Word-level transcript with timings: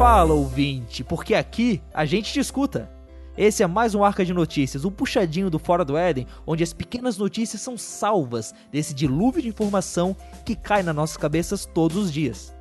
Fala, 0.00 0.32
ouvinte, 0.32 1.04
porque 1.04 1.34
aqui 1.34 1.82
a 1.92 2.06
gente 2.06 2.32
te 2.32 2.40
escuta. 2.40 2.90
Esse 3.36 3.62
é 3.62 3.66
mais 3.66 3.94
um 3.94 4.02
Arca 4.02 4.24
de 4.24 4.32
Notícias, 4.32 4.86
um 4.86 4.90
puxadinho 4.90 5.50
do 5.50 5.58
Fora 5.58 5.84
do 5.84 5.94
Éden, 5.94 6.26
onde 6.46 6.64
as 6.64 6.72
pequenas 6.72 7.18
notícias 7.18 7.60
são 7.60 7.76
salvas 7.76 8.54
desse 8.72 8.94
dilúvio 8.94 9.42
de 9.42 9.48
informação 9.48 10.16
que 10.42 10.56
cai 10.56 10.82
nas 10.82 10.96
nossas 10.96 11.18
cabeças 11.18 11.66
todos 11.66 11.98
os 11.98 12.10
dias. 12.10 12.54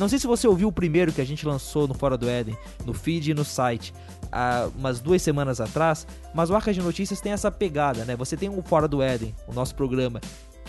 Não 0.00 0.08
sei 0.08 0.18
se 0.18 0.26
você 0.26 0.48
ouviu 0.48 0.66
o 0.66 0.72
primeiro 0.72 1.12
que 1.12 1.20
a 1.20 1.24
gente 1.24 1.46
lançou 1.46 1.86
no 1.86 1.94
Fora 1.94 2.18
do 2.18 2.28
Éden, 2.28 2.58
no 2.84 2.92
feed 2.92 3.30
e 3.30 3.34
no 3.34 3.44
site, 3.44 3.94
há 4.32 4.68
umas 4.76 4.98
duas 5.00 5.22
semanas 5.22 5.60
atrás, 5.60 6.08
mas 6.34 6.50
o 6.50 6.56
Arca 6.56 6.74
de 6.74 6.82
Notícias 6.82 7.20
tem 7.20 7.30
essa 7.30 7.52
pegada, 7.52 8.04
né? 8.04 8.16
Você 8.16 8.36
tem 8.36 8.48
o 8.48 8.62
Fora 8.62 8.88
do 8.88 9.00
Éden, 9.00 9.32
o 9.46 9.52
nosso 9.52 9.76
programa, 9.76 10.20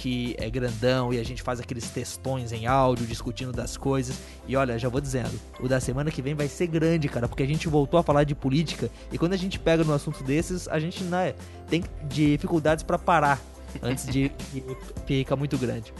que 0.02 0.36
é 0.40 0.50
grandão 0.50 1.14
e 1.14 1.20
a 1.20 1.24
gente 1.24 1.44
faz 1.44 1.60
aqueles 1.60 1.88
textões 1.92 2.52
em 2.52 2.66
áudio 2.66 3.06
discutindo 3.06 3.52
das 3.52 3.78
coisas. 3.78 4.18
E 4.48 4.56
olha, 4.56 4.80
já 4.80 4.90
vou 4.90 5.00
dizendo, 5.00 5.40
o 5.60 5.68
da 5.68 5.80
semana 5.80 6.10
que 6.10 6.24
vem 6.24 6.34
vai 6.34 6.48
ser 6.48 6.66
grande, 6.66 7.08
cara, 7.08 7.28
porque 7.28 7.44
a 7.44 7.46
gente 7.46 7.68
voltou 7.68 8.00
a 8.00 8.04
falar 8.04 8.24
de 8.24 8.34
política 8.34 8.90
e 9.12 9.18
quando 9.20 9.34
a 9.34 9.38
gente 9.38 9.60
pega 9.60 9.84
no 9.84 9.94
assunto 9.94 10.24
desses, 10.24 10.68
a 10.68 10.80
gente 10.80 11.04
né, 11.04 11.36
tem 11.70 11.84
dificuldades 12.06 12.84
para 12.84 12.98
parar 12.98 13.40
antes 13.80 14.08
de 14.08 14.30
que 14.52 14.64
fica 15.06 15.36
muito 15.36 15.56
grande. 15.56 15.94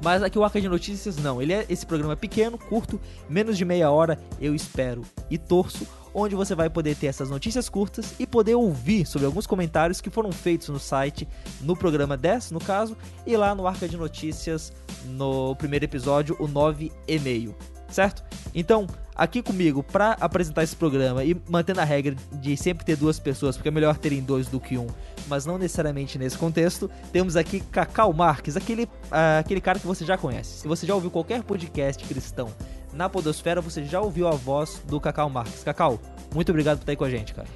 Mas 0.00 0.22
aqui 0.22 0.38
o 0.38 0.44
Arca 0.44 0.58
de 0.58 0.68
Notícias 0.68 1.18
não, 1.18 1.40
ele 1.42 1.52
é 1.52 1.66
esse 1.68 1.84
programa 1.84 2.16
pequeno, 2.16 2.56
curto, 2.56 2.98
menos 3.28 3.58
de 3.58 3.66
meia 3.66 3.90
hora, 3.90 4.18
eu 4.40 4.54
espero 4.54 5.02
e 5.30 5.36
torço 5.36 5.86
onde 6.18 6.34
você 6.34 6.54
vai 6.54 6.70
poder 6.70 6.96
ter 6.96 7.08
essas 7.08 7.28
notícias 7.28 7.68
curtas 7.68 8.14
e 8.18 8.26
poder 8.26 8.54
ouvir 8.54 9.06
sobre 9.06 9.26
alguns 9.26 9.46
comentários 9.46 10.00
que 10.00 10.08
foram 10.08 10.32
feitos 10.32 10.70
no 10.70 10.80
site, 10.80 11.28
no 11.60 11.76
programa 11.76 12.16
10, 12.16 12.52
no 12.52 12.58
caso, 12.58 12.96
e 13.26 13.36
lá 13.36 13.54
no 13.54 13.66
Arca 13.66 13.86
de 13.86 13.98
Notícias, 13.98 14.72
no 15.04 15.54
primeiro 15.56 15.84
episódio, 15.84 16.34
o 16.40 16.48
9 16.48 16.90
e 17.06 17.18
meio, 17.18 17.54
certo? 17.90 18.24
Então, 18.54 18.86
aqui 19.14 19.42
comigo 19.42 19.82
para 19.82 20.12
apresentar 20.12 20.62
esse 20.62 20.74
programa 20.74 21.22
e 21.22 21.38
mantendo 21.50 21.82
a 21.82 21.84
regra 21.84 22.16
de 22.32 22.56
sempre 22.56 22.86
ter 22.86 22.96
duas 22.96 23.18
pessoas, 23.18 23.58
porque 23.58 23.68
é 23.68 23.72
melhor 23.72 23.98
terem 23.98 24.22
dois 24.22 24.48
do 24.48 24.58
que 24.58 24.78
um, 24.78 24.86
mas 25.28 25.44
não 25.44 25.58
necessariamente 25.58 26.18
nesse 26.18 26.38
contexto, 26.38 26.90
temos 27.12 27.36
aqui 27.36 27.60
Cacau 27.60 28.14
Marques, 28.14 28.56
aquele, 28.56 28.84
uh, 28.84 29.40
aquele 29.40 29.60
cara 29.60 29.78
que 29.78 29.86
você 29.86 30.02
já 30.02 30.16
conhece. 30.16 30.60
Se 30.60 30.66
você 30.66 30.86
já 30.86 30.94
ouviu 30.94 31.10
qualquer 31.10 31.42
podcast 31.42 32.02
cristão 32.04 32.50
na 32.96 33.08
Podosfera, 33.08 33.60
você 33.60 33.84
já 33.84 34.00
ouviu 34.00 34.26
a 34.26 34.32
voz 34.32 34.82
do 34.86 35.00
Cacau 35.00 35.30
Marques. 35.30 35.62
Cacau, 35.62 36.00
muito 36.34 36.50
obrigado 36.50 36.78
por 36.78 36.82
estar 36.82 36.92
aí 36.92 36.96
com 36.96 37.04
a 37.04 37.10
gente, 37.10 37.34
cara. 37.34 37.46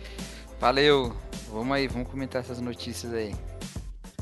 Valeu. 0.61 1.15
Vamos 1.53 1.75
aí, 1.75 1.89
vamos 1.89 2.09
comentar 2.09 2.43
essas 2.43 2.61
notícias 2.61 3.13
aí. 3.13 3.35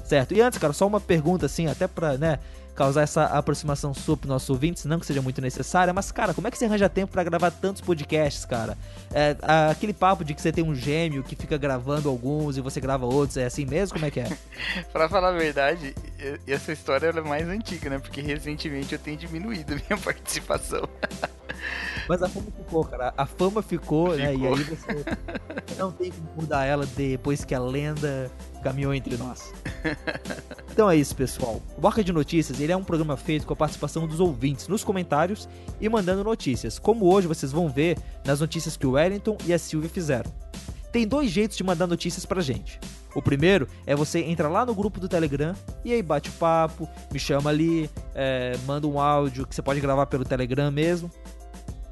Certo. 0.05 0.33
E 0.33 0.41
antes, 0.41 0.58
cara, 0.58 0.72
só 0.72 0.86
uma 0.86 1.00
pergunta 1.00 1.44
assim, 1.44 1.66
até 1.66 1.86
pra, 1.86 2.16
né, 2.16 2.38
causar 2.78 3.02
essa 3.02 3.24
aproximação 3.24 3.92
sua 3.92 4.16
pro 4.16 4.28
nosso 4.28 4.52
ouvinte, 4.52 4.86
não 4.86 5.00
que 5.00 5.06
seja 5.06 5.20
muito 5.20 5.40
necessária, 5.40 5.92
mas, 5.92 6.12
cara, 6.12 6.32
como 6.32 6.46
é 6.46 6.50
que 6.52 6.56
você 6.56 6.64
arranja 6.64 6.88
tempo 6.88 7.10
para 7.10 7.24
gravar 7.24 7.50
tantos 7.50 7.82
podcasts, 7.82 8.44
cara? 8.44 8.78
É, 9.12 9.36
aquele 9.68 9.92
papo 9.92 10.24
de 10.24 10.32
que 10.32 10.40
você 10.40 10.52
tem 10.52 10.62
um 10.62 10.76
gêmeo 10.76 11.24
que 11.24 11.34
fica 11.34 11.58
gravando 11.58 12.08
alguns 12.08 12.56
e 12.56 12.60
você 12.60 12.80
grava 12.80 13.04
outros, 13.04 13.36
é 13.36 13.46
assim 13.46 13.66
mesmo? 13.66 13.94
Como 13.94 14.06
é 14.06 14.12
que 14.12 14.20
é? 14.20 14.28
pra 14.92 15.08
falar 15.08 15.30
a 15.30 15.32
verdade, 15.32 15.92
essa 16.46 16.70
história 16.70 17.08
é 17.08 17.20
mais 17.20 17.48
antiga, 17.48 17.90
né? 17.90 17.98
Porque 17.98 18.20
recentemente 18.20 18.92
eu 18.92 18.98
tenho 19.00 19.16
diminuído 19.16 19.74
a 19.74 19.76
minha 19.76 20.00
participação. 20.00 20.88
Mas 22.08 22.22
a 22.22 22.28
fama 22.28 22.46
ficou, 22.56 22.84
cara. 22.84 23.12
A 23.16 23.26
fama 23.26 23.60
ficou, 23.60 24.12
ficou. 24.12 24.16
né? 24.16 24.34
E 24.34 24.46
aí 24.46 24.64
você 24.64 25.74
não 25.76 25.90
tem 25.90 26.12
como 26.12 26.28
mudar 26.36 26.64
ela 26.64 26.86
depois 26.86 27.44
que 27.44 27.54
a 27.54 27.58
lenda 27.58 28.30
caminhou 28.58 28.94
entre 28.94 29.16
nós. 29.16 29.52
Então 30.78 30.88
é 30.88 30.94
isso, 30.94 31.16
pessoal. 31.16 31.60
O 31.76 31.80
Barca 31.80 32.04
de 32.04 32.12
Notícias 32.12 32.60
ele 32.60 32.70
é 32.70 32.76
um 32.76 32.84
programa 32.84 33.16
feito 33.16 33.44
com 33.44 33.52
a 33.52 33.56
participação 33.56 34.06
dos 34.06 34.20
ouvintes 34.20 34.68
nos 34.68 34.84
comentários 34.84 35.48
e 35.80 35.88
mandando 35.88 36.22
notícias, 36.22 36.78
como 36.78 37.12
hoje 37.12 37.26
vocês 37.26 37.50
vão 37.50 37.68
ver 37.68 37.98
nas 38.24 38.38
notícias 38.38 38.76
que 38.76 38.86
o 38.86 38.92
Wellington 38.92 39.36
e 39.44 39.52
a 39.52 39.58
Silvia 39.58 39.91
fizeram. 39.91 40.32
Tem 40.92 41.04
dois 41.04 41.32
jeitos 41.32 41.56
de 41.56 41.64
mandar 41.64 41.88
notícias 41.88 42.24
pra 42.24 42.41
gente. 42.41 42.78
O 43.12 43.20
primeiro 43.20 43.66
é 43.86 43.97
você 43.97 44.20
entrar 44.20 44.48
lá 44.48 44.64
no 44.64 44.72
grupo 44.72 45.00
do 45.00 45.08
Telegram 45.08 45.52
e 45.84 45.92
aí 45.92 46.00
bate 46.00 46.30
o 46.30 46.32
papo, 46.34 46.88
me 47.12 47.18
chama 47.18 47.50
ali, 47.50 47.91
é, 48.14 48.56
manda 48.64 48.86
um 48.86 49.00
áudio 49.00 49.48
que 49.48 49.56
você 49.56 49.62
pode 49.62 49.80
gravar 49.80 50.06
pelo 50.06 50.24
Telegram 50.24 50.70
mesmo. 50.70 51.10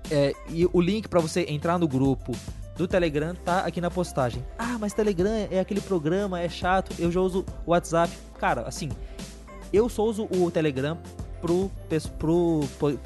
É, 0.09 0.33
e 0.49 0.65
o 0.73 0.81
link 0.81 1.09
para 1.09 1.19
você 1.19 1.45
entrar 1.49 1.77
no 1.77 1.89
grupo 1.89 2.31
do 2.77 2.87
Telegram 2.87 3.35
tá 3.35 3.61
aqui 3.61 3.81
na 3.81 3.91
postagem. 3.91 4.45
Ah, 4.59 4.77
mas 4.79 4.93
Telegram 4.93 5.49
é 5.51 5.59
aquele 5.61 5.81
programa, 5.81 6.41
é 6.41 6.49
chato, 6.49 6.95
eu 6.99 7.11
já 7.11 7.21
uso 7.21 7.45
o 7.65 7.71
WhatsApp. 7.71 8.13
Cara, 8.39 8.63
assim, 8.63 8.91
eu 9.73 9.89
só 9.89 10.05
uso 10.05 10.29
o 10.31 10.51
Telegram 10.51 10.99
pro, 11.41 11.71
pro, 12.19 12.61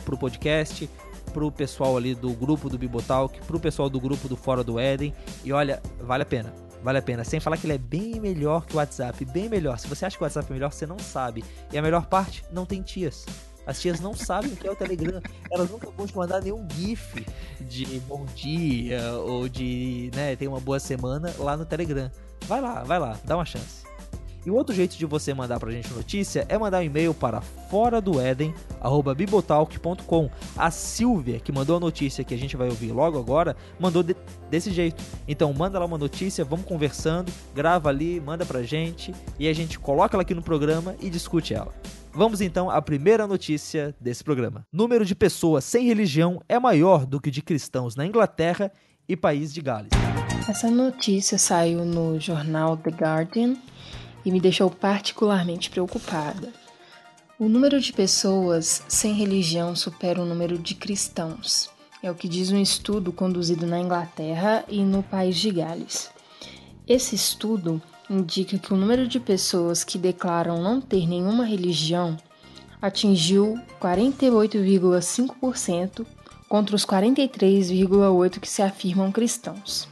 pro 0.04 0.18
podcast, 0.18 0.88
pro 1.32 1.50
pessoal 1.50 1.96
ali 1.96 2.14
do 2.14 2.32
grupo 2.32 2.68
do 2.68 2.76
Bibotalk, 2.76 3.40
pro 3.46 3.60
pessoal 3.60 3.88
do 3.88 4.00
grupo 4.00 4.28
do 4.28 4.36
Fora 4.36 4.64
do 4.64 4.78
Éden. 4.78 5.14
E 5.44 5.52
olha, 5.52 5.80
vale 6.00 6.22
a 6.22 6.26
pena. 6.26 6.52
Vale 6.82 6.98
a 6.98 7.02
pena. 7.02 7.24
Sem 7.24 7.40
falar 7.40 7.58
que 7.58 7.66
ele 7.66 7.74
é 7.74 7.78
bem 7.78 8.18
melhor 8.18 8.64
que 8.64 8.74
o 8.74 8.78
WhatsApp. 8.78 9.24
Bem 9.26 9.48
melhor. 9.48 9.78
Se 9.78 9.86
você 9.86 10.06
acha 10.06 10.16
que 10.16 10.22
o 10.22 10.24
WhatsApp 10.24 10.50
é 10.50 10.54
melhor, 10.54 10.72
você 10.72 10.86
não 10.86 10.98
sabe. 10.98 11.44
E 11.70 11.76
a 11.76 11.82
melhor 11.82 12.06
parte, 12.06 12.42
não 12.50 12.64
tem 12.64 12.80
tias. 12.80 13.26
As 13.66 13.80
tias 13.80 14.00
não 14.00 14.14
sabem 14.14 14.52
o 14.52 14.56
que 14.56 14.66
é 14.66 14.70
o 14.70 14.76
Telegram. 14.76 15.20
Elas 15.50 15.70
nunca 15.70 15.88
vão 15.90 16.06
te 16.06 16.16
mandar 16.16 16.40
nenhum 16.42 16.66
GIF 16.70 17.26
de 17.60 17.84
bom 18.00 18.24
dia 18.34 19.12
ou 19.14 19.48
de, 19.48 20.10
né, 20.14 20.34
ter 20.36 20.48
uma 20.48 20.60
boa 20.60 20.80
semana 20.80 21.32
lá 21.38 21.56
no 21.56 21.64
Telegram. 21.64 22.10
Vai 22.46 22.60
lá, 22.60 22.82
vai 22.82 22.98
lá, 22.98 23.18
dá 23.24 23.36
uma 23.36 23.44
chance. 23.44 23.90
E 24.44 24.50
o 24.50 24.54
outro 24.54 24.74
jeito 24.74 24.96
de 24.96 25.04
você 25.04 25.34
mandar 25.34 25.60
pra 25.60 25.70
gente 25.70 25.92
notícia 25.92 26.46
é 26.48 26.56
mandar 26.56 26.78
um 26.78 26.84
e-mail 26.84 27.12
para 27.12 27.42
fora 27.42 28.00
do 28.00 28.12
bibotalk.com. 29.14 30.30
A 30.56 30.70
Silvia, 30.70 31.38
que 31.38 31.52
mandou 31.52 31.76
a 31.76 31.80
notícia 31.80 32.24
que 32.24 32.32
a 32.32 32.38
gente 32.38 32.56
vai 32.56 32.68
ouvir 32.68 32.90
logo 32.90 33.18
agora, 33.18 33.54
mandou 33.78 34.02
de, 34.02 34.16
desse 34.50 34.70
jeito. 34.70 35.02
Então 35.28 35.52
manda 35.52 35.78
lá 35.78 35.84
uma 35.84 35.98
notícia, 35.98 36.42
vamos 36.42 36.64
conversando, 36.64 37.30
grava 37.54 37.90
ali, 37.90 38.18
manda 38.18 38.46
pra 38.46 38.62
gente 38.62 39.14
e 39.38 39.46
a 39.46 39.52
gente 39.52 39.78
coloca 39.78 40.16
ela 40.16 40.22
aqui 40.22 40.34
no 40.34 40.42
programa 40.42 40.96
e 41.00 41.10
discute 41.10 41.52
ela. 41.52 41.74
Vamos 42.12 42.40
então 42.40 42.68
à 42.68 42.82
primeira 42.82 43.24
notícia 43.26 43.94
desse 44.00 44.24
programa. 44.24 44.66
Número 44.72 45.04
de 45.04 45.14
pessoas 45.14 45.64
sem 45.64 45.86
religião 45.86 46.42
é 46.48 46.58
maior 46.58 47.06
do 47.06 47.20
que 47.20 47.30
de 47.30 47.40
cristãos 47.40 47.94
na 47.94 48.04
Inglaterra 48.04 48.72
e 49.08 49.16
país 49.16 49.54
de 49.54 49.60
Gales. 49.60 49.90
Essa 50.48 50.68
notícia 50.68 51.38
saiu 51.38 51.84
no 51.84 52.18
jornal 52.18 52.76
The 52.76 52.90
Guardian 52.90 53.56
e 54.24 54.32
me 54.32 54.40
deixou 54.40 54.68
particularmente 54.68 55.70
preocupada. 55.70 56.52
O 57.38 57.48
número 57.48 57.80
de 57.80 57.92
pessoas 57.92 58.82
sem 58.88 59.14
religião 59.14 59.76
supera 59.76 60.20
o 60.20 60.26
número 60.26 60.58
de 60.58 60.74
cristãos. 60.74 61.70
É 62.02 62.10
o 62.10 62.14
que 62.14 62.28
diz 62.28 62.50
um 62.50 62.60
estudo 62.60 63.12
conduzido 63.12 63.66
na 63.66 63.78
Inglaterra 63.78 64.64
e 64.68 64.82
no 64.82 65.02
país 65.02 65.36
de 65.36 65.50
Gales. 65.52 66.10
Esse 66.88 67.14
estudo 67.14 67.80
indica 68.10 68.58
que 68.58 68.74
o 68.74 68.76
número 68.76 69.06
de 69.06 69.20
pessoas 69.20 69.84
que 69.84 69.96
declaram 69.96 70.60
não 70.60 70.80
ter 70.80 71.08
nenhuma 71.08 71.44
religião 71.44 72.16
atingiu 72.82 73.56
48,5% 73.80 76.04
contra 76.48 76.74
os 76.74 76.84
43,8% 76.84 78.40
que 78.40 78.48
se 78.48 78.62
afirmam 78.62 79.12
cristãos. 79.12 79.88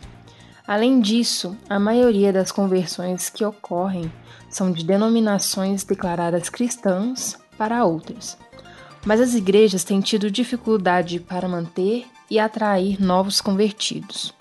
Além 0.66 1.00
disso, 1.00 1.56
a 1.68 1.78
maioria 1.78 2.32
das 2.32 2.50
conversões 2.50 3.30
que 3.30 3.44
ocorrem 3.44 4.10
são 4.50 4.72
de 4.72 4.84
denominações 4.84 5.84
declaradas 5.84 6.50
cristãs 6.50 7.38
para 7.56 7.84
outras. 7.84 8.36
Mas 9.06 9.20
as 9.20 9.34
igrejas 9.34 9.84
têm 9.84 10.00
tido 10.00 10.28
dificuldade 10.30 11.20
para 11.20 11.48
manter 11.48 12.04
e 12.28 12.38
atrair 12.38 13.00
novos 13.00 13.40
convertidos. 13.40 14.34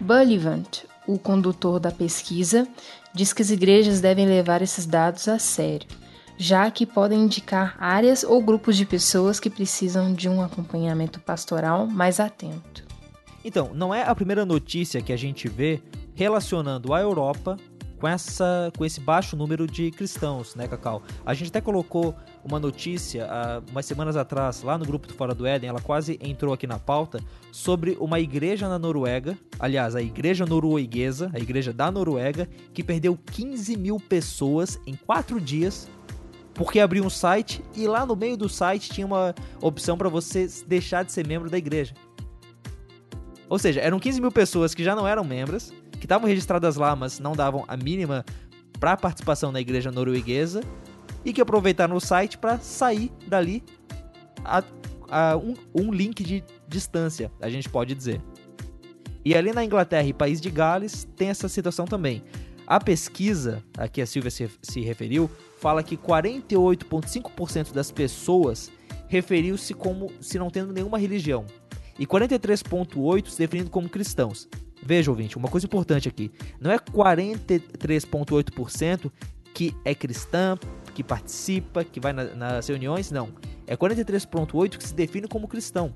Bullivant, 0.00 0.86
o 1.06 1.18
condutor 1.18 1.78
da 1.78 1.90
pesquisa, 1.90 2.66
diz 3.14 3.32
que 3.32 3.42
as 3.42 3.50
igrejas 3.50 4.00
devem 4.00 4.26
levar 4.26 4.62
esses 4.62 4.86
dados 4.86 5.28
a 5.28 5.38
sério, 5.38 5.88
já 6.36 6.70
que 6.70 6.86
podem 6.86 7.22
indicar 7.22 7.76
áreas 7.78 8.24
ou 8.24 8.42
grupos 8.42 8.76
de 8.76 8.84
pessoas 8.84 9.38
que 9.38 9.50
precisam 9.50 10.12
de 10.12 10.28
um 10.28 10.42
acompanhamento 10.42 11.20
pastoral 11.20 11.86
mais 11.86 12.18
atento. 12.18 12.84
Então, 13.44 13.72
não 13.74 13.94
é 13.94 14.02
a 14.02 14.14
primeira 14.14 14.46
notícia 14.46 15.02
que 15.02 15.12
a 15.12 15.16
gente 15.16 15.48
vê 15.48 15.80
relacionando 16.14 16.94
a 16.94 17.00
Europa 17.00 17.58
com, 18.04 18.08
essa, 18.08 18.70
com 18.76 18.84
esse 18.84 19.00
baixo 19.00 19.34
número 19.34 19.66
de 19.66 19.90
cristãos, 19.90 20.54
né, 20.54 20.68
Cacau? 20.68 21.02
A 21.24 21.32
gente 21.32 21.48
até 21.48 21.58
colocou 21.58 22.14
uma 22.44 22.60
notícia 22.60 23.26
há 23.26 23.62
umas 23.70 23.86
semanas 23.86 24.14
atrás, 24.14 24.62
lá 24.62 24.76
no 24.76 24.84
grupo 24.84 25.06
do 25.06 25.14
Fora 25.14 25.34
do 25.34 25.46
Éden, 25.46 25.70
ela 25.70 25.80
quase 25.80 26.18
entrou 26.20 26.52
aqui 26.52 26.66
na 26.66 26.78
pauta, 26.78 27.18
sobre 27.50 27.96
uma 27.98 28.20
igreja 28.20 28.68
na 28.68 28.78
Noruega, 28.78 29.38
aliás, 29.58 29.96
a 29.96 30.02
igreja 30.02 30.44
norueguesa, 30.44 31.30
a 31.32 31.38
igreja 31.38 31.72
da 31.72 31.90
Noruega, 31.90 32.46
que 32.74 32.84
perdeu 32.84 33.18
15 33.32 33.74
mil 33.78 33.98
pessoas 33.98 34.78
em 34.86 34.94
quatro 34.94 35.40
dias 35.40 35.88
porque 36.52 36.80
abriu 36.80 37.04
um 37.04 37.10
site 37.10 37.64
e 37.74 37.86
lá 37.86 38.04
no 38.04 38.14
meio 38.14 38.36
do 38.36 38.50
site 38.50 38.90
tinha 38.90 39.06
uma 39.06 39.34
opção 39.62 39.96
para 39.96 40.10
você 40.10 40.46
deixar 40.66 41.04
de 41.04 41.10
ser 41.10 41.26
membro 41.26 41.48
da 41.48 41.56
igreja. 41.56 41.94
Ou 43.48 43.58
seja, 43.58 43.80
eram 43.80 43.98
15 43.98 44.20
mil 44.20 44.30
pessoas 44.30 44.74
que 44.74 44.84
já 44.84 44.94
não 44.94 45.06
eram 45.06 45.24
membros, 45.24 45.72
que 46.04 46.06
estavam 46.06 46.28
registradas 46.28 46.76
lá, 46.76 46.94
mas 46.94 47.18
não 47.18 47.32
davam 47.32 47.64
a 47.66 47.78
mínima 47.78 48.26
para 48.78 48.94
participação 48.94 49.50
na 49.50 49.58
igreja 49.58 49.90
norueguesa 49.90 50.60
e 51.24 51.32
que 51.32 51.40
aproveitaram 51.40 51.96
o 51.96 52.00
site 52.00 52.36
para 52.36 52.58
sair 52.58 53.10
dali 53.26 53.64
a, 54.44 54.58
uh, 54.60 55.38
um, 55.38 55.54
um 55.74 55.90
link 55.90 56.22
de 56.22 56.44
distância, 56.68 57.32
a 57.40 57.48
gente 57.48 57.70
pode 57.70 57.94
dizer. 57.94 58.20
E 59.24 59.34
ali 59.34 59.50
na 59.54 59.64
Inglaterra 59.64 60.06
e 60.06 60.12
País 60.12 60.42
de 60.42 60.50
Gales 60.50 61.08
tem 61.16 61.30
essa 61.30 61.48
situação 61.48 61.86
também. 61.86 62.22
A 62.66 62.78
pesquisa, 62.78 63.64
a 63.78 63.88
que 63.88 64.02
a 64.02 64.06
Silvia 64.06 64.30
se, 64.30 64.50
se 64.60 64.82
referiu, 64.82 65.30
fala 65.58 65.82
que 65.82 65.96
48,5% 65.96 67.72
das 67.72 67.90
pessoas 67.90 68.70
referiu-se 69.08 69.72
como 69.72 70.12
se 70.20 70.38
não 70.38 70.50
tendo 70.50 70.70
nenhuma 70.70 70.98
religião 70.98 71.46
e 71.98 72.06
43,8% 72.06 73.28
se 73.28 73.38
definindo 73.38 73.70
como 73.70 73.88
cristãos. 73.88 74.46
Veja, 74.84 75.10
ouvinte, 75.10 75.38
uma 75.38 75.48
coisa 75.48 75.66
importante 75.66 76.08
aqui: 76.08 76.30
não 76.60 76.70
é 76.70 76.78
43,8% 76.78 79.10
que 79.54 79.74
é 79.84 79.94
cristã, 79.94 80.58
que 80.94 81.02
participa, 81.02 81.82
que 81.84 81.98
vai 82.00 82.12
na, 82.12 82.24
nas 82.34 82.66
reuniões, 82.66 83.10
não. 83.10 83.30
É 83.66 83.74
43,8% 83.76 84.76
que 84.76 84.86
se 84.86 84.94
define 84.94 85.26
como 85.26 85.48
cristão. 85.48 85.94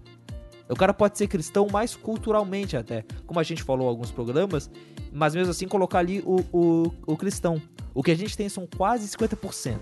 O 0.69 0.77
cara 0.77 0.95
pode 0.95 1.19
ser 1.19 1.29
cristão 1.29 1.67
mais 1.71 1.95
culturalmente 1.97 2.77
até, 2.77 3.05
como 3.27 3.41
a 3.41 3.43
gente 3.43 3.63
falou 3.63 3.87
em 3.87 3.91
alguns 3.91 4.11
programas, 4.11 4.71
mas 5.13 5.35
mesmo 5.35 5.51
assim 5.51 5.67
colocar 5.67 5.99
ali 5.99 6.23
o, 6.25 6.45
o, 6.53 6.93
o 7.07 7.17
cristão. 7.17 7.61
O 7.95 8.03
que 8.03 8.11
a 8.11 8.15
gente 8.15 8.37
tem 8.37 8.49
são 8.49 8.67
quase 8.77 9.09
50%. 9.09 9.79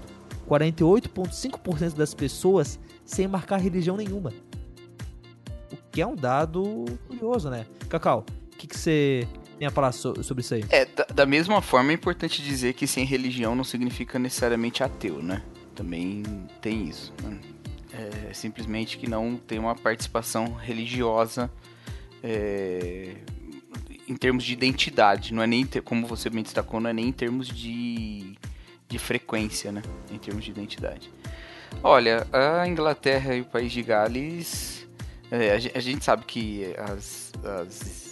48,5% 0.48 1.94
das 1.94 2.14
pessoas 2.14 2.78
sem 3.04 3.26
marcar 3.26 3.56
religião 3.56 3.96
nenhuma. 3.96 4.32
O 5.72 5.76
que 5.90 6.00
é 6.00 6.06
um 6.06 6.14
dado 6.14 6.84
curioso, 7.08 7.50
né? 7.50 7.66
Cacau, 7.88 8.24
o 8.56 8.58
que, 8.58 8.76
você 8.76 9.28
tem 9.58 9.68
a 9.68 9.70
falar 9.70 9.92
so 9.92 10.22
sobre 10.22 10.40
isso 10.40 10.54
aí? 10.54 10.64
É, 10.70 10.86
da, 10.86 11.04
da, 11.04 11.26
mesma 11.26 11.60
forma 11.60 11.90
é 11.90 11.94
importante 11.94 12.42
dizer 12.42 12.72
que 12.72 12.86
sem 12.86 13.04
religião 13.04 13.54
não 13.54 13.64
significa 13.64 14.18
necessariamente 14.18 14.82
ateu, 14.82 15.22
né? 15.22 15.42
Também 15.74 16.22
tem 16.62 16.88
isso. 16.88 17.12
Né? 17.22 17.38
É, 17.92 18.32
simplesmente 18.32 18.96
que 18.96 19.08
não 19.08 19.36
tem 19.36 19.58
uma 19.58 19.74
participação 19.74 20.54
religiosa 20.54 21.50
é, 22.22 23.16
em 24.08 24.16
termos 24.16 24.42
de 24.42 24.54
identidade, 24.54 25.34
não 25.34 25.42
é 25.42 25.46
nem 25.46 25.66
como 25.84 26.06
você 26.06 26.30
me 26.30 26.42
destacou, 26.42 26.80
não 26.80 26.88
é 26.88 26.92
nem 26.92 27.08
em 27.08 27.12
termos 27.12 27.48
de, 27.48 28.36
de 28.88 28.98
frequência, 28.98 29.70
né? 29.70 29.82
Em 30.10 30.18
termos 30.18 30.44
de 30.44 30.50
identidade. 30.50 31.10
Olha, 31.82 32.26
a 32.32 32.66
Inglaterra 32.66 33.34
e 33.34 33.42
o 33.42 33.44
país 33.44 33.70
de 33.70 33.82
Gales, 33.82 34.86
é, 35.30 35.52
a, 35.74 35.80
gente 35.80 36.04
sabe 36.04 36.24
que 36.24 36.72
as, 36.78 37.32
as, 37.44 38.05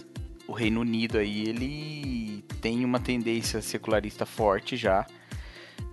o 0.47 0.53
Reino 0.53 0.81
Unido 0.81 1.19
aí 1.19 1.49
ele 1.49 2.45
tem 2.61 2.85
uma 2.85 3.01
tendência 3.01 3.61
secularista 3.61 4.27
forte 4.27 4.77
já, 4.77 5.07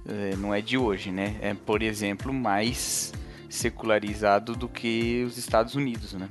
é, 0.07 0.36
não 0.36 0.53
é 0.53 0.62
de 0.62 0.77
hoje, 0.77 1.12
né? 1.12 1.38
É, 1.42 1.53
por 1.53 1.81
exemplo, 1.81 2.33
mais 2.33 3.13
secularizado 3.50 4.56
do 4.56 4.68
que 4.68 5.24
os 5.25 5.38
Estados 5.38 5.75
Unidos, 5.75 6.13
né? 6.13 6.30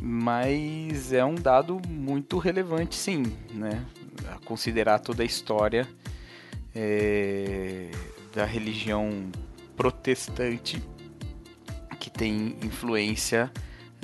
Mas 0.00 1.12
é 1.12 1.24
um 1.24 1.34
dado 1.34 1.80
muito 1.88 2.38
relevante, 2.38 2.96
sim, 2.96 3.22
né? 3.50 3.84
A 4.28 4.38
considerar 4.44 4.98
toda 4.98 5.22
a 5.22 5.26
história 5.26 5.88
é, 6.74 7.90
da 8.34 8.44
religião 8.44 9.30
protestante 9.76 10.82
que 11.98 12.10
tem 12.10 12.56
influência 12.62 13.50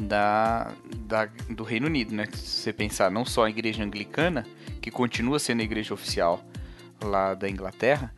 da, 0.01 0.73
da, 1.07 1.27
do 1.51 1.65
Reino 1.65 1.87
Unido, 1.87 2.15
né? 2.15 2.27
Se 2.33 2.63
você 2.63 2.73
pensar 2.73 3.11
não 3.11 3.25
só 3.25 3.45
a 3.45 3.51
igreja 3.51 3.83
anglicana, 3.83 4.47
que 4.81 4.91
continua 4.91 5.39
sendo 5.39 5.61
a 5.61 5.65
igreja 5.65 5.93
oficial 5.93 6.45
lá 7.03 7.35
da 7.35 7.49
Inglaterra, 7.49 8.15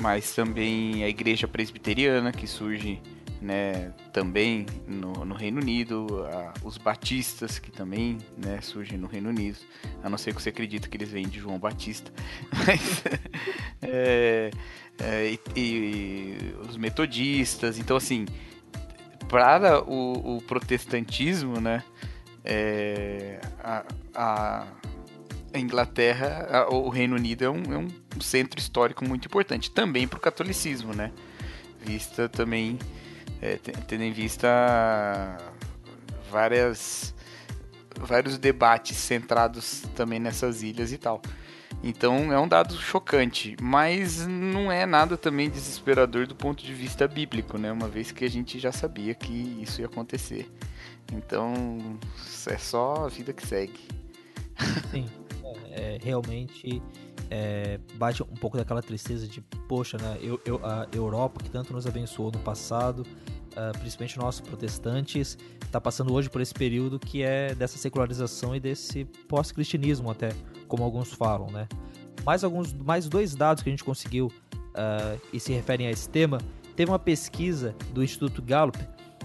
mas 0.00 0.34
também 0.34 1.02
a 1.02 1.08
igreja 1.08 1.48
presbiteriana 1.48 2.30
que 2.30 2.46
surge 2.46 3.00
né, 3.40 3.92
também 4.12 4.66
no, 4.86 5.24
no 5.24 5.34
Reino 5.34 5.60
Unido, 5.60 6.26
a, 6.26 6.54
os 6.64 6.76
batistas 6.76 7.58
que 7.58 7.70
também 7.70 8.18
né, 8.36 8.60
surgem 8.60 8.98
no 8.98 9.06
Reino 9.06 9.28
Unido, 9.28 9.58
a 10.02 10.08
não 10.08 10.18
ser 10.18 10.34
que 10.34 10.42
você 10.42 10.48
acredita 10.48 10.88
que 10.88 10.96
eles 10.96 11.10
vêm 11.10 11.28
de 11.28 11.38
João 11.38 11.58
Batista, 11.58 12.12
mas, 12.66 13.04
é, 13.82 14.50
é, 14.98 15.30
e, 15.30 15.40
e, 15.56 16.54
os 16.68 16.76
metodistas, 16.76 17.78
então 17.78 17.96
assim, 17.96 18.26
para 19.28 19.82
o, 19.82 20.36
o 20.36 20.42
protestantismo, 20.42 21.60
né, 21.60 21.84
é, 22.44 23.40
a, 23.62 23.84
a 24.14 24.66
Inglaterra, 25.54 26.48
a, 26.50 26.74
o 26.74 26.88
Reino 26.88 27.16
Unido 27.16 27.44
é 27.44 27.50
um, 27.50 27.62
é 27.72 27.78
um, 27.78 28.20
centro 28.20 28.58
histórico 28.58 29.04
muito 29.04 29.26
importante, 29.26 29.70
também 29.70 30.08
para 30.08 30.16
o 30.16 30.20
catolicismo, 30.20 30.92
né? 30.94 31.12
Vista 31.80 32.28
também, 32.28 32.78
é, 33.40 33.56
tendo 33.86 34.02
em 34.02 34.12
vista 34.12 34.48
várias, 36.30 37.14
vários 38.00 38.38
debates 38.38 38.96
centrados 38.96 39.82
também 39.94 40.18
nessas 40.18 40.62
ilhas 40.62 40.92
e 40.92 40.98
tal. 40.98 41.22
Então 41.82 42.32
é 42.32 42.38
um 42.38 42.48
dado 42.48 42.74
chocante, 42.76 43.56
mas 43.60 44.26
não 44.26 44.70
é 44.70 44.84
nada 44.84 45.16
também 45.16 45.48
desesperador 45.48 46.26
do 46.26 46.34
ponto 46.34 46.64
de 46.64 46.74
vista 46.74 47.06
bíblico, 47.06 47.56
né? 47.56 47.70
Uma 47.70 47.88
vez 47.88 48.10
que 48.10 48.24
a 48.24 48.30
gente 48.30 48.58
já 48.58 48.72
sabia 48.72 49.14
que 49.14 49.62
isso 49.62 49.80
ia 49.80 49.86
acontecer. 49.86 50.50
Então 51.12 51.98
é 52.46 52.58
só 52.58 53.06
a 53.06 53.08
vida 53.08 53.32
que 53.32 53.46
segue. 53.46 53.80
Sim 54.90 55.06
é, 55.78 55.98
realmente 56.02 56.82
é, 57.30 57.78
bate 57.94 58.22
um 58.22 58.36
pouco 58.36 58.56
daquela 58.56 58.82
tristeza 58.82 59.26
de, 59.26 59.40
poxa, 59.68 59.96
né, 59.98 60.18
eu, 60.20 60.40
eu, 60.44 60.64
a 60.64 60.86
Europa 60.92 61.42
que 61.42 61.50
tanto 61.50 61.72
nos 61.72 61.86
abençoou 61.86 62.30
no 62.32 62.38
passado, 62.40 63.00
uh, 63.00 63.78
principalmente 63.78 64.18
nós 64.18 64.40
protestantes, 64.40 65.38
está 65.62 65.80
passando 65.80 66.12
hoje 66.12 66.28
por 66.28 66.40
esse 66.40 66.54
período 66.54 66.98
que 66.98 67.22
é 67.22 67.54
dessa 67.54 67.78
secularização 67.78 68.56
e 68.56 68.60
desse 68.60 69.04
pós-cristianismo 69.28 70.10
até, 70.10 70.30
como 70.68 70.84
alguns 70.84 71.12
falam, 71.12 71.50
né? 71.50 71.66
Mais 72.24 72.44
alguns, 72.44 72.72
mais 72.72 73.08
dois 73.08 73.34
dados 73.34 73.62
que 73.62 73.68
a 73.68 73.72
gente 73.72 73.84
conseguiu 73.84 74.26
uh, 74.26 75.20
e 75.32 75.40
se 75.40 75.52
referem 75.52 75.86
a 75.86 75.90
esse 75.90 76.08
tema. 76.08 76.38
Teve 76.76 76.90
uma 76.90 76.98
pesquisa 76.98 77.74
do 77.92 78.04
Instituto 78.04 78.40
Gallup 78.42 78.78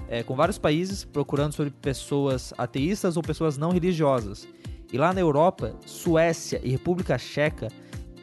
é, 0.07 0.23
com 0.23 0.35
vários 0.35 0.57
países 0.57 1.03
procurando 1.03 1.53
sobre 1.53 1.71
pessoas 1.71 2.53
ateístas 2.57 3.17
ou 3.17 3.23
pessoas 3.23 3.57
não 3.57 3.71
religiosas. 3.71 4.47
E 4.91 4.97
lá 4.97 5.13
na 5.13 5.21
Europa, 5.21 5.75
Suécia 5.85 6.61
e 6.63 6.69
República 6.69 7.17
Checa 7.17 7.67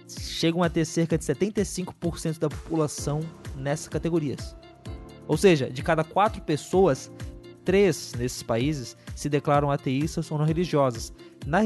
chegam 0.08 0.62
a 0.62 0.68
ter 0.68 0.84
cerca 0.84 1.18
de 1.18 1.24
75% 1.24 2.38
da 2.38 2.48
população 2.48 3.20
nessas 3.56 3.88
categorias. 3.88 4.56
Ou 5.26 5.36
seja, 5.36 5.70
de 5.70 5.82
cada 5.82 6.02
quatro 6.02 6.42
pessoas, 6.42 7.10
três 7.64 8.14
nesses 8.16 8.42
países 8.42 8.96
se 9.14 9.28
declaram 9.28 9.70
ateístas 9.70 10.30
ou 10.30 10.38
não 10.38 10.44
religiosas. 10.44 11.12
Na 11.46 11.60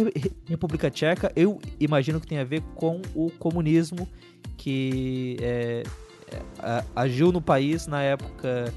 República 0.49 0.91
Tcheca, 0.91 1.33
eu 1.35 1.61
imagino 1.79 2.21
que 2.21 2.27
tem 2.27 2.39
a 2.39 2.45
ver 2.45 2.63
com 2.75 3.03
o 3.15 3.31
comunismo 3.31 4.09
que 4.57 5.37
é, 5.41 5.83
é, 6.63 6.85
agiu 6.95 7.33
no 7.33 7.43
país 7.43 7.87
na 7.87 8.03
época 8.03 8.73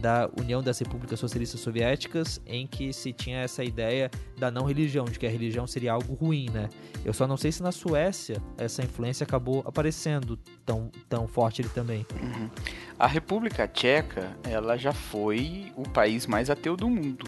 da 0.00 0.28
União 0.38 0.62
das 0.62 0.78
Repúblicas 0.78 1.20
Socialistas 1.20 1.60
Soviéticas, 1.60 2.40
em 2.46 2.66
que 2.66 2.92
se 2.92 3.12
tinha 3.12 3.40
essa 3.40 3.62
ideia 3.62 4.10
da 4.38 4.50
não 4.50 4.64
religião, 4.64 5.04
de 5.04 5.18
que 5.18 5.26
a 5.26 5.30
religião 5.30 5.66
seria 5.66 5.92
algo 5.92 6.14
ruim, 6.14 6.48
né? 6.50 6.68
Eu 7.04 7.12
só 7.12 7.26
não 7.26 7.36
sei 7.36 7.52
se 7.52 7.62
na 7.62 7.70
Suécia 7.70 8.36
essa 8.56 8.82
influência 8.82 9.24
acabou 9.24 9.62
aparecendo 9.66 10.38
tão, 10.64 10.90
tão 11.08 11.28
forte 11.28 11.62
ele 11.62 11.68
também. 11.68 12.06
Uhum. 12.20 12.50
A 12.98 13.06
República 13.06 13.68
Tcheca, 13.68 14.36
ela 14.44 14.76
já 14.76 14.92
foi 14.92 15.72
o 15.76 15.88
país 15.88 16.26
mais 16.26 16.50
ateu 16.50 16.76
do 16.76 16.88
mundo. 16.88 17.26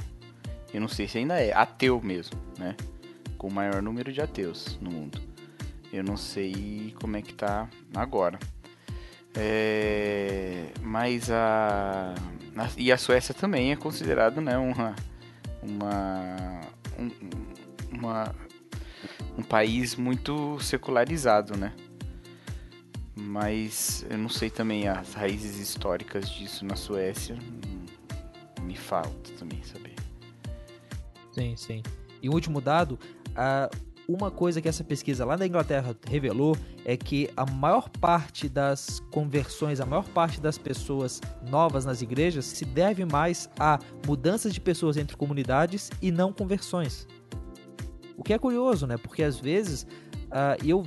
Eu 0.73 0.81
não 0.81 0.89
sei 0.89 1.07
se 1.07 1.19
ainda 1.19 1.41
é 1.41 1.53
ateu 1.53 2.01
mesmo, 2.03 2.37
né? 2.59 2.75
Com 3.45 3.49
o 3.49 3.53
maior 3.53 3.83
número 3.83 4.11
de 4.11 4.23
ateus 4.23 4.79
no 4.81 4.91
mundo. 4.91 5.21
Eu 5.93 6.03
não 6.03 6.17
sei 6.17 6.97
como 6.99 7.15
é 7.19 7.21
que 7.21 7.35
tá 7.35 7.69
agora. 7.95 8.39
É, 9.35 10.73
mas 10.81 11.31
a, 11.31 12.15
a, 12.57 12.71
e 12.79 12.91
a 12.91 12.97
Suécia 12.97 13.35
também 13.35 13.71
é 13.71 13.77
considerado 13.77 14.41
né, 14.41 14.57
uma, 14.57 14.97
uma, 15.63 16.61
um, 16.99 17.99
uma, 17.99 18.35
um 19.37 19.43
país 19.43 19.95
muito 19.95 20.59
secularizado, 20.61 21.55
né? 21.55 21.75
Mas 23.15 24.07
eu 24.09 24.17
não 24.17 24.31
sei 24.31 24.49
também 24.49 24.89
as 24.89 25.13
raízes 25.13 25.59
históricas 25.59 26.31
disso 26.31 26.65
na 26.65 26.77
Suécia. 26.77 27.37
Me 28.63 28.75
falta 28.75 29.33
também 29.39 29.63
saber. 29.63 29.97
Sim, 31.31 31.55
sim. 31.59 31.83
E 32.23 32.29
o 32.31 32.33
último 32.33 32.59
dado, 32.59 32.99
a, 33.35 33.71
uma 34.09 34.31
coisa 34.31 34.61
que 34.61 34.69
essa 34.69 34.85
pesquisa 34.85 35.25
lá 35.25 35.37
na 35.37 35.47
Inglaterra 35.47 35.97
revelou 36.07 36.57
é 36.85 36.97
que 36.97 37.31
a 37.37 37.47
maior 37.47 37.89
parte 37.89 38.49
das 38.49 39.01
conversões, 39.11 39.81
a 39.81 39.87
maior 39.87 40.07
parte 40.09 40.41
das 40.41 40.59
pessoas 40.59 41.21
novas 41.49 41.85
nas 41.85 42.03
igrejas 42.03 42.45
se 42.45 42.65
deve 42.65 43.05
mais 43.05 43.49
a 43.59 43.79
mudanças 44.07 44.53
de 44.53 44.61
pessoas 44.61 44.97
entre 44.97 45.17
comunidades 45.17 45.91
e 46.03 46.11
não 46.11 46.33
conversões. 46.33 47.07
O 48.17 48.23
que 48.23 48.33
é 48.33 48.39
curioso, 48.39 48.87
né? 48.87 48.97
Porque 48.97 49.23
às 49.23 49.39
vezes 49.39 49.87
uh, 50.27 50.63
eu 50.65 50.87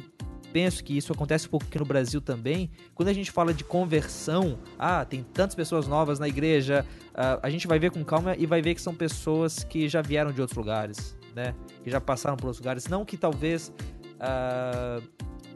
penso 0.54 0.84
que 0.84 0.96
isso 0.96 1.12
acontece 1.12 1.48
um 1.48 1.50
pouco 1.50 1.66
aqui 1.66 1.78
no 1.78 1.86
Brasil 1.86 2.22
também. 2.22 2.70
Quando 2.94 3.10
a 3.10 3.14
gente 3.14 3.32
fala 3.32 3.54
de 3.54 3.64
conversão, 3.64 4.60
ah, 4.78 5.04
tem 5.04 5.24
tantas 5.24 5.56
pessoas 5.56 5.88
novas 5.88 6.20
na 6.20 6.28
igreja, 6.28 6.86
uh, 7.10 7.40
a 7.42 7.50
gente 7.50 7.68
vai 7.68 7.80
ver 7.80 7.92
com 7.92 8.04
calma 8.04 8.36
e 8.38 8.46
vai 8.46 8.62
ver 8.62 8.76
que 8.76 8.82
são 8.82 8.94
pessoas 8.94 9.64
que 9.64 9.90
já 9.90 10.02
vieram 10.02 10.32
de 10.32 10.40
outros 10.40 10.58
lugares, 10.58 11.17
né? 11.38 11.56
Que 11.84 11.90
já 11.90 12.02
passaram 12.02 12.36
por 12.36 12.48
outros 12.48 12.60
lugares. 12.60 12.88
Não 12.88 13.06
que 13.06 13.16
talvez. 13.16 13.72
Uh, 14.18 15.02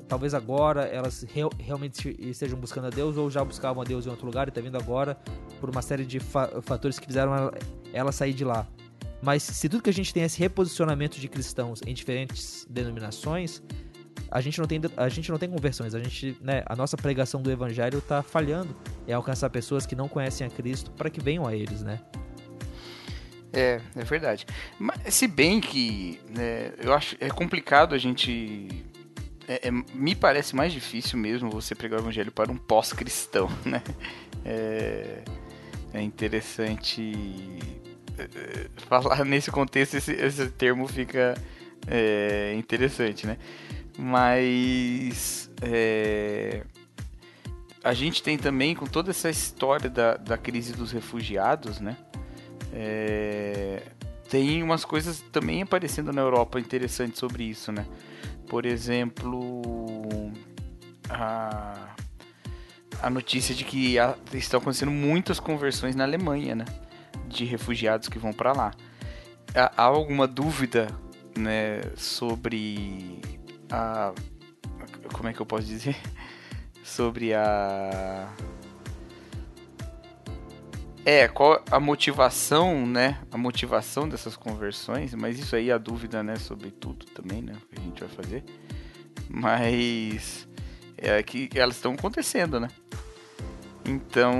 talvez 0.07 0.33
agora 0.33 0.83
elas 0.83 1.23
real, 1.23 1.49
realmente 1.57 2.15
estejam 2.19 2.59
buscando 2.59 2.87
a 2.87 2.89
Deus 2.89 3.15
ou 3.15 3.31
já 3.31 3.43
buscavam 3.43 3.81
a 3.81 3.85
Deus 3.85 4.05
em 4.05 4.09
outro 4.09 4.25
lugar 4.25 4.47
e 4.47 4.49
está 4.49 4.59
vindo 4.59 4.77
agora 4.77 5.17
por 5.59 5.69
uma 5.69 5.81
série 5.81 6.05
de 6.05 6.19
fa 6.19 6.61
fatores 6.61 6.99
que 6.99 7.07
fizeram 7.07 7.33
ela, 7.33 7.53
ela 7.93 8.11
sair 8.11 8.33
de 8.33 8.43
lá. 8.43 8.67
Mas 9.21 9.41
se 9.41 9.69
tudo 9.69 9.81
que 9.81 9.89
a 9.89 9.93
gente 9.93 10.13
tem 10.13 10.23
é 10.23 10.25
esse 10.25 10.37
reposicionamento 10.37 11.19
de 11.19 11.27
cristãos 11.29 11.81
em 11.87 11.93
diferentes 11.93 12.67
denominações, 12.69 13.63
a 14.29 14.41
gente 14.41 14.59
não 14.59 14.67
tem, 14.67 14.81
a 14.97 15.09
gente 15.09 15.31
não 15.31 15.37
tem 15.37 15.49
conversões. 15.49 15.95
A, 15.95 15.99
gente, 15.99 16.37
né, 16.41 16.63
a 16.65 16.75
nossa 16.75 16.97
pregação 16.97 17.41
do 17.41 17.49
evangelho 17.49 17.99
está 17.99 18.21
falhando. 18.21 18.75
É 19.07 19.13
alcançar 19.13 19.49
pessoas 19.49 19.85
que 19.85 19.95
não 19.95 20.07
conhecem 20.07 20.45
a 20.45 20.49
Cristo 20.49 20.91
para 20.91 21.09
que 21.09 21.21
venham 21.21 21.47
a 21.47 21.55
eles, 21.55 21.81
né? 21.83 21.99
É, 23.53 23.81
é 23.95 24.03
verdade. 24.03 24.45
Mas, 24.79 25.13
se 25.13 25.27
bem 25.27 25.59
que 25.59 26.19
né, 26.29 26.71
eu 26.79 26.93
acho 26.93 27.15
é 27.19 27.29
complicado 27.29 27.93
a 27.93 27.97
gente. 27.97 28.85
É, 29.47 29.67
é, 29.67 29.71
me 29.71 30.15
parece 30.15 30.55
mais 30.55 30.71
difícil 30.71 31.17
mesmo 31.17 31.49
você 31.49 31.75
pregar 31.75 31.99
o 31.99 32.03
evangelho 32.03 32.31
para 32.31 32.51
um 32.51 32.57
pós-cristão, 32.57 33.49
né? 33.65 33.81
É, 34.45 35.23
é 35.93 36.01
interessante 36.01 37.59
falar 38.87 39.23
nesse 39.25 39.51
contexto, 39.51 39.95
esse, 39.95 40.13
esse 40.13 40.47
termo 40.49 40.87
fica 40.87 41.35
é, 41.87 42.53
interessante, 42.55 43.25
né? 43.25 43.37
Mas 43.97 45.49
é, 45.61 46.63
a 47.83 47.93
gente 47.93 48.23
tem 48.23 48.37
também, 48.37 48.75
com 48.75 48.85
toda 48.85 49.11
essa 49.11 49.29
história 49.29 49.89
da, 49.89 50.15
da 50.17 50.37
crise 50.37 50.73
dos 50.73 50.91
refugiados, 50.91 51.79
né? 51.79 51.97
É, 52.73 53.83
tem 54.29 54.63
umas 54.63 54.85
coisas 54.85 55.21
também 55.31 55.61
aparecendo 55.61 56.11
na 56.13 56.21
Europa 56.21 56.59
interessantes 56.59 57.19
sobre 57.19 57.43
isso, 57.43 57.71
né? 57.71 57.85
Por 58.47 58.65
exemplo, 58.65 60.31
a, 61.09 61.95
a 63.01 63.09
notícia 63.09 63.53
de 63.53 63.63
que 63.63 63.95
estão 64.33 64.59
acontecendo 64.59 64.91
muitas 64.91 65.39
conversões 65.39 65.95
na 65.95 66.03
Alemanha, 66.03 66.55
né? 66.55 66.65
de 67.31 67.45
refugiados 67.45 68.07
que 68.07 68.19
vão 68.19 68.33
para 68.33 68.51
lá. 68.51 68.71
Há 69.53 69.83
alguma 69.83 70.27
dúvida, 70.27 70.87
né, 71.37 71.81
sobre 71.95 73.19
a 73.69 74.13
como 75.13 75.29
é 75.29 75.33
que 75.33 75.41
eu 75.41 75.45
posso 75.45 75.65
dizer? 75.65 75.95
Sobre 76.83 77.33
a 77.33 78.27
é, 81.11 81.27
qual 81.27 81.61
a 81.69 81.77
motivação, 81.77 82.87
né? 82.87 83.19
A 83.29 83.37
motivação 83.37 84.07
dessas 84.07 84.37
conversões, 84.37 85.13
mas 85.13 85.37
isso 85.37 85.57
aí 85.57 85.69
é 85.69 85.73
a 85.73 85.77
dúvida, 85.77 86.23
né, 86.23 86.37
sobre 86.37 86.71
tudo 86.71 87.05
também, 87.07 87.41
né, 87.41 87.53
que 87.69 87.81
a 87.81 87.83
gente 87.83 87.99
vai 87.99 88.09
fazer. 88.09 88.45
Mas 89.29 90.47
é 90.97 91.21
que 91.21 91.49
elas 91.53 91.75
estão 91.75 91.93
acontecendo, 91.95 92.61
né? 92.61 92.69
Então, 93.83 94.33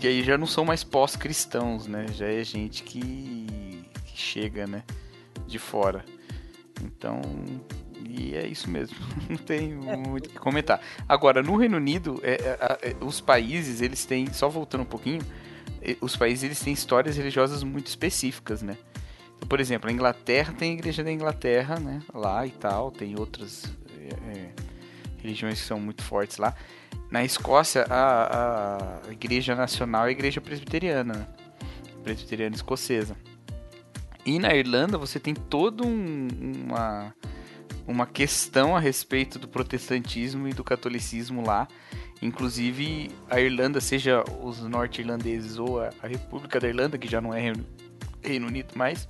e 0.00 0.06
aí 0.06 0.22
já 0.22 0.38
não 0.38 0.46
são 0.46 0.64
mais 0.64 0.84
pós-cristãos, 0.84 1.88
né? 1.88 2.06
Já 2.12 2.26
é 2.26 2.44
gente 2.44 2.84
que, 2.84 3.84
que, 4.04 4.16
chega, 4.16 4.64
né? 4.64 4.84
De 5.44 5.58
fora. 5.58 6.04
Então, 6.84 7.20
e 8.08 8.36
é 8.36 8.46
isso 8.46 8.70
mesmo. 8.70 8.96
Não 9.28 9.36
tem 9.36 9.74
muito 9.74 10.26
o 10.26 10.28
que 10.28 10.38
comentar. 10.38 10.80
Agora, 11.08 11.42
no 11.42 11.56
Reino 11.56 11.78
Unido, 11.78 12.20
é, 12.22 12.34
é, 12.34 12.90
é, 12.90 12.96
os 13.00 13.20
países, 13.20 13.80
eles 13.80 14.04
têm, 14.04 14.32
só 14.32 14.48
voltando 14.48 14.82
um 14.82 14.86
pouquinho, 14.86 15.22
os 16.00 16.16
países 16.16 16.44
eles 16.44 16.60
têm 16.60 16.72
histórias 16.72 17.16
religiosas 17.16 17.62
muito 17.62 17.86
específicas, 17.86 18.62
né? 18.62 18.76
Então, 19.36 19.48
por 19.48 19.60
exemplo, 19.60 19.88
a 19.88 19.92
Inglaterra 19.92 20.52
tem 20.52 20.72
a 20.72 20.74
Igreja 20.74 21.04
da 21.04 21.12
Inglaterra, 21.12 21.78
né? 21.78 22.02
Lá 22.12 22.46
e 22.46 22.50
tal, 22.50 22.90
tem 22.90 23.18
outras 23.18 23.64
é, 24.28 24.50
religiões 25.22 25.60
que 25.60 25.66
são 25.66 25.78
muito 25.78 26.02
fortes 26.02 26.38
lá. 26.38 26.54
Na 27.10 27.24
Escócia, 27.24 27.86
a, 27.88 29.00
a 29.08 29.12
Igreja 29.12 29.54
Nacional 29.54 30.04
é 30.04 30.08
a 30.08 30.10
Igreja 30.10 30.40
Presbiteriana, 30.40 31.14
né? 31.14 31.26
Presbiteriana 32.02 32.54
Escocesa. 32.54 33.16
E 34.26 34.38
na 34.38 34.54
Irlanda 34.54 34.98
você 34.98 35.18
tem 35.18 35.34
toda 35.34 35.86
um, 35.86 36.28
uma, 36.66 37.14
uma 37.86 38.06
questão 38.06 38.76
a 38.76 38.80
respeito 38.80 39.38
do 39.38 39.48
protestantismo 39.48 40.46
e 40.46 40.52
do 40.52 40.62
catolicismo 40.62 41.44
lá. 41.44 41.66
Inclusive, 42.20 43.10
a 43.30 43.40
Irlanda, 43.40 43.80
seja 43.80 44.24
os 44.42 44.60
norte-irlandeses 44.60 45.58
ou 45.58 45.80
a, 45.80 45.90
República 46.02 46.58
da 46.58 46.68
Irlanda, 46.68 46.98
que 46.98 47.08
já 47.08 47.20
não 47.20 47.32
é 47.32 47.40
Reino, 47.40 47.66
Reino 48.22 48.46
Unido 48.48 48.76
mais, 48.76 49.08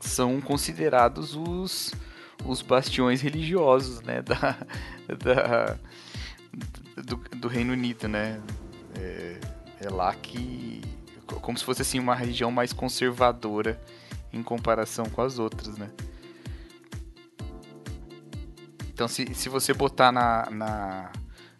são 0.00 0.40
considerados 0.40 1.36
os, 1.36 1.94
os 2.44 2.60
bastiões 2.60 3.20
religiosos 3.20 4.00
né, 4.02 4.20
da, 4.20 4.58
da, 5.16 5.78
do, 7.02 7.16
do 7.36 7.48
Reino 7.48 7.72
Unido, 7.72 8.08
né? 8.08 8.40
É, 8.98 9.40
é, 9.80 9.90
lá 9.90 10.14
que. 10.14 10.82
Como 11.26 11.56
se 11.56 11.64
fosse 11.64 11.82
assim 11.82 11.98
uma 11.98 12.14
região 12.14 12.50
mais 12.50 12.72
conservadora 12.72 13.80
em 14.32 14.42
comparação 14.42 15.06
com 15.06 15.22
as 15.22 15.38
outras, 15.38 15.78
né? 15.78 15.90
Então, 18.92 19.08
se, 19.08 19.34
se 19.34 19.48
você 19.48 19.72
botar 19.72 20.12
na, 20.12 20.48
na, 20.50 21.12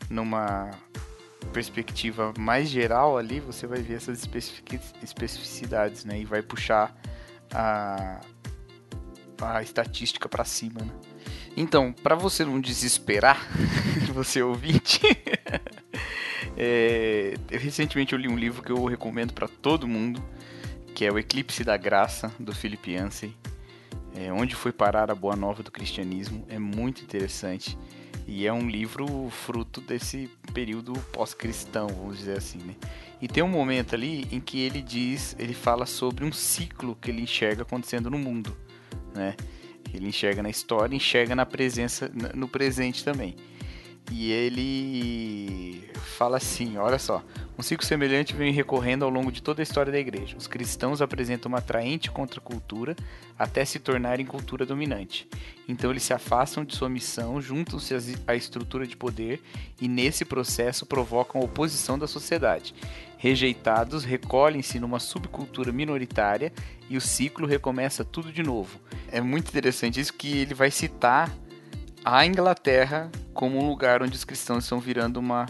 numa 0.09 0.71
perspectiva 1.53 2.33
mais 2.39 2.69
geral 2.69 3.17
ali, 3.17 3.41
você 3.41 3.67
vai 3.67 3.81
ver 3.81 3.95
essas 3.95 4.29
especificidades, 5.03 6.05
né? 6.05 6.21
E 6.21 6.25
vai 6.25 6.43
puxar 6.43 6.95
a, 7.53 8.21
a 9.41 9.63
estatística 9.63 10.29
para 10.29 10.45
cima, 10.45 10.81
né? 10.81 10.93
Então, 11.57 11.93
para 11.93 12.17
você 12.17 12.45
não 12.45 12.61
desesperar, 12.61 13.47
você 14.13 14.43
ouvinte, 14.43 15.01
é, 16.57 17.35
eu, 17.49 17.61
recentemente 17.61 18.13
eu 18.13 18.19
li 18.19 18.29
um 18.29 18.37
livro 18.37 18.63
que 18.63 18.73
eu 18.73 18.85
recomendo 18.87 19.33
para 19.33 19.47
todo 19.47 19.87
mundo, 19.87 20.23
que 20.95 21.05
é 21.05 21.13
O 21.13 21.19
Eclipse 21.19 21.63
da 21.63 21.77
Graça, 21.77 22.33
do 22.39 22.53
Philip 22.53 22.91
Yancey. 22.91 23.37
É, 24.17 24.33
onde 24.33 24.55
foi 24.55 24.73
parar 24.73 25.11
a 25.11 25.15
boa 25.15 25.35
nova 25.35 25.63
do 25.63 25.71
cristianismo. 25.73 26.45
É 26.49 26.59
muito 26.59 27.03
interessante. 27.03 27.77
E 28.27 28.47
é 28.47 28.53
um 28.53 28.69
livro 28.69 29.29
fruto 29.31 29.81
desse 29.81 30.31
período 30.53 30.93
pós-cristão, 31.13 31.89
vamos 31.89 32.19
dizer 32.19 32.39
assim, 32.39 32.59
né? 32.59 32.75
E 33.21 33.29
tem 33.29 33.43
um 33.43 33.49
momento 33.49 33.95
ali 33.95 34.27
em 34.31 34.41
que 34.41 34.61
ele 34.61 34.83
diz, 34.83 35.37
ele 35.39 35.55
fala 35.55 35.87
sobre 35.87 36.25
um 36.25 36.33
ciclo 36.33 36.97
que 37.01 37.11
ele 37.11 37.23
enxerga 37.23 37.63
acontecendo 37.63 38.11
no 38.11 38.19
mundo, 38.19 38.57
né? 39.15 39.37
Ele 39.93 40.09
enxerga 40.09 40.43
na 40.43 40.51
história, 40.51 40.95
enxerga 40.95 41.35
na 41.37 41.47
presença, 41.47 42.11
no 42.35 42.49
presente 42.49 43.05
também. 43.05 43.37
E 44.11 44.31
ele 44.31 45.89
fala 46.15 46.37
assim: 46.37 46.77
olha 46.77 46.99
só, 46.99 47.23
um 47.59 47.63
ciclo 47.63 47.87
semelhante 47.87 48.35
vem 48.35 48.53
recorrendo 48.53 49.05
ao 49.05 49.11
longo 49.11 49.31
de 49.31 49.43
toda 49.43 49.63
a 49.63 49.65
história 49.65 49.93
da 49.93 49.99
igreja. 49.99 50.37
Os 50.37 50.47
cristãos 50.47 51.01
apresentam 51.01 51.49
uma 51.49 51.59
atraente 51.59 52.11
contracultura 52.11 52.97
até 53.39 53.65
se 53.65 53.79
tornarem 53.79 54.27
cultura 54.27 54.67
dominante. 54.67 55.29
Então 55.69 55.91
eles 55.91 56.03
se 56.03 56.13
afastam 56.13 56.65
de 56.65 56.75
sua 56.75 56.89
missão, 56.89 57.41
juntam-se 57.41 57.95
à 58.27 58.35
estrutura 58.35 58.87
de 58.87 58.97
poder 58.97 59.43
e 59.81 59.89
nesse 59.89 60.25
processo 60.25 60.85
provocam 60.87 61.41
a 61.41 61.45
oposição 61.45 61.99
da 61.99 62.07
sociedade. 62.07 62.75
Rejeitados, 63.17 64.05
recolhem-se 64.05 64.79
numa 64.79 65.01
subcultura 65.01 65.73
minoritária 65.73 66.53
e 66.91 66.97
o 66.97 67.01
ciclo 67.01 67.47
recomeça 67.47 68.05
tudo 68.05 68.31
de 68.31 68.43
novo. 68.43 68.79
É 69.11 69.21
muito 69.21 69.49
interessante 69.49 69.99
isso 69.99 70.13
que 70.13 70.39
ele 70.39 70.53
vai 70.53 70.71
citar 70.71 71.35
a 72.05 72.27
Inglaterra 72.27 73.11
como 73.33 73.59
um 73.59 73.67
lugar 73.67 74.03
onde 74.03 74.15
os 74.15 74.25
cristãos 74.25 74.65
estão 74.65 74.79
virando 74.79 75.19
uma, 75.19 75.47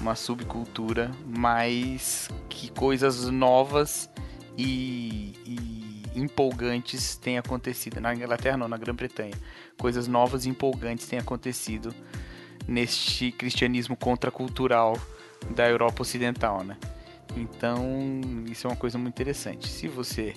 uma 0.00 0.14
subcultura, 0.14 1.10
mas 1.26 2.28
que 2.48 2.70
coisas 2.70 3.28
novas 3.30 4.10
e, 4.56 5.34
e 5.46 6.10
empolgantes 6.14 7.16
têm 7.16 7.38
acontecido. 7.38 8.00
Na 8.00 8.14
Inglaterra 8.14 8.56
não, 8.56 8.68
na 8.68 8.76
Grã-Bretanha. 8.76 9.34
Coisas 9.78 10.06
novas 10.06 10.44
e 10.44 10.50
empolgantes 10.50 11.06
têm 11.06 11.18
acontecido 11.18 11.94
neste 12.68 13.32
cristianismo 13.32 13.96
contracultural 13.96 14.98
da 15.50 15.68
Europa 15.68 16.02
Ocidental, 16.02 16.62
né? 16.62 16.76
Então, 17.36 18.20
isso 18.48 18.66
é 18.66 18.70
uma 18.70 18.76
coisa 18.76 18.96
muito 18.96 19.14
interessante. 19.14 19.68
Se 19.68 19.88
você 19.88 20.34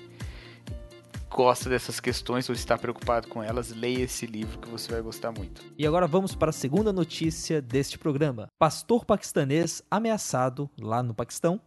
gosta 1.30 1.70
dessas 1.70 2.00
questões 2.00 2.50
ou 2.50 2.56
está 2.56 2.78
preocupado 2.78 3.28
com 3.28 3.44
elas, 3.44 3.72
leia 3.72 4.04
esse 4.04 4.26
livro 4.26 4.60
que 4.60 4.68
você 4.68 4.92
vai 4.92 5.02
gostar 5.02 5.32
muito. 5.32 5.64
E 5.78 5.86
agora 5.86 6.08
vamos 6.08 6.36
para 6.36 6.50
a 6.50 6.54
segunda 6.54 6.92
notícia 6.92 7.62
deste 7.62 7.98
programa. 7.98 8.48
Pastor 8.58 9.06
paquistanês 9.06 9.82
ameaçado 9.90 10.70
lá 10.80 11.04
no 11.04 11.14
Paquistão 11.14 11.62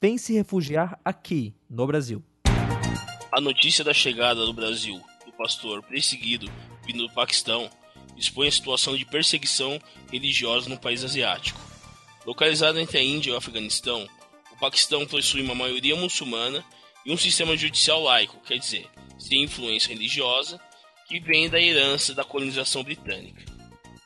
vem 0.00 0.18
se 0.18 0.32
refugiar 0.32 0.98
aqui, 1.04 1.54
no 1.70 1.86
Brasil. 1.86 2.22
A 3.30 3.40
notícia 3.40 3.84
da 3.84 3.94
chegada 3.94 4.44
do 4.44 4.52
Brasil 4.52 5.00
do 5.24 5.32
pastor 5.32 5.82
perseguido 5.82 6.50
vindo 6.84 7.06
do 7.06 7.14
Paquistão 7.14 7.70
expõe 8.16 8.48
a 8.48 8.52
situação 8.52 8.96
de 8.96 9.06
perseguição 9.06 9.80
religiosa 10.10 10.68
no 10.68 10.78
país 10.78 11.02
asiático. 11.04 11.60
Localizado 12.26 12.78
entre 12.78 12.98
a 12.98 13.02
Índia 13.02 13.30
e 13.30 13.32
o 13.32 13.36
Afeganistão, 13.36 14.06
o 14.52 14.56
Paquistão 14.58 15.06
possui 15.06 15.42
uma 15.42 15.54
maioria 15.54 15.96
muçulmana 15.96 16.64
e 17.04 17.12
um 17.12 17.16
sistema 17.16 17.56
judicial 17.56 18.02
laico, 18.02 18.40
quer 18.46 18.58
dizer, 18.58 18.88
sem 19.18 19.42
influência 19.42 19.88
religiosa, 19.88 20.60
que 21.08 21.20
vem 21.20 21.48
da 21.48 21.60
herança 21.60 22.14
da 22.14 22.24
colonização 22.24 22.82
britânica. 22.82 23.44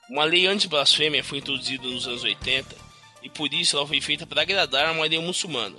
Uma 0.08 0.24
lei 0.24 0.46
anti-blasfêmia 0.46 1.24
foi 1.24 1.38
introduzida 1.38 1.86
nos 1.86 2.06
anos 2.06 2.22
80 2.22 2.76
e 3.22 3.28
por 3.28 3.52
isso 3.52 3.76
ela 3.76 3.86
foi 3.86 4.00
feita 4.00 4.26
para 4.26 4.42
agradar 4.42 4.86
a 4.86 4.94
maioria 4.94 5.20
muçulmana 5.20 5.76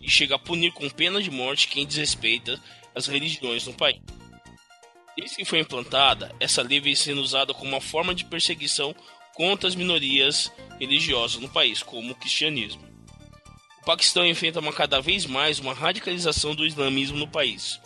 e 0.00 0.10
chega 0.10 0.34
a 0.34 0.38
punir 0.38 0.72
com 0.72 0.88
pena 0.90 1.22
de 1.22 1.30
morte 1.30 1.68
quem 1.68 1.86
desrespeita 1.86 2.60
as 2.94 3.06
religiões 3.06 3.66
no 3.66 3.72
país. 3.72 4.00
Desde 5.16 5.36
que 5.36 5.44
foi 5.44 5.60
implantada, 5.60 6.34
essa 6.40 6.62
lei 6.62 6.80
vem 6.80 6.94
sendo 6.94 7.20
usada 7.20 7.52
como 7.54 7.70
uma 7.70 7.80
forma 7.80 8.14
de 8.14 8.24
perseguição 8.24 8.94
contra 9.34 9.68
as 9.68 9.74
minorias 9.74 10.52
religiosas 10.78 11.40
no 11.40 11.48
país, 11.48 11.82
como 11.82 12.12
o 12.12 12.14
cristianismo. 12.14 12.91
O 13.82 13.84
Paquistão 13.84 14.24
enfrenta 14.24 14.60
uma, 14.60 14.72
cada 14.72 15.00
vez 15.00 15.26
mais 15.26 15.58
uma 15.58 15.74
radicalização 15.74 16.54
do 16.54 16.64
islamismo 16.64 17.18
no 17.18 17.26
país. 17.26 17.80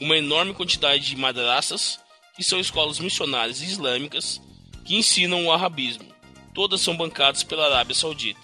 Uma 0.00 0.18
enorme 0.18 0.52
quantidade 0.52 1.06
de 1.06 1.14
madraças, 1.14 2.00
que 2.34 2.42
são 2.42 2.58
escolas 2.58 2.98
missionárias 2.98 3.62
islâmicas, 3.62 4.42
que 4.84 4.96
ensinam 4.96 5.46
o 5.46 5.52
arabismo. 5.52 6.12
Todas 6.52 6.80
são 6.80 6.96
bancadas 6.96 7.44
pela 7.44 7.66
Arábia 7.66 7.94
Saudita. 7.94 8.40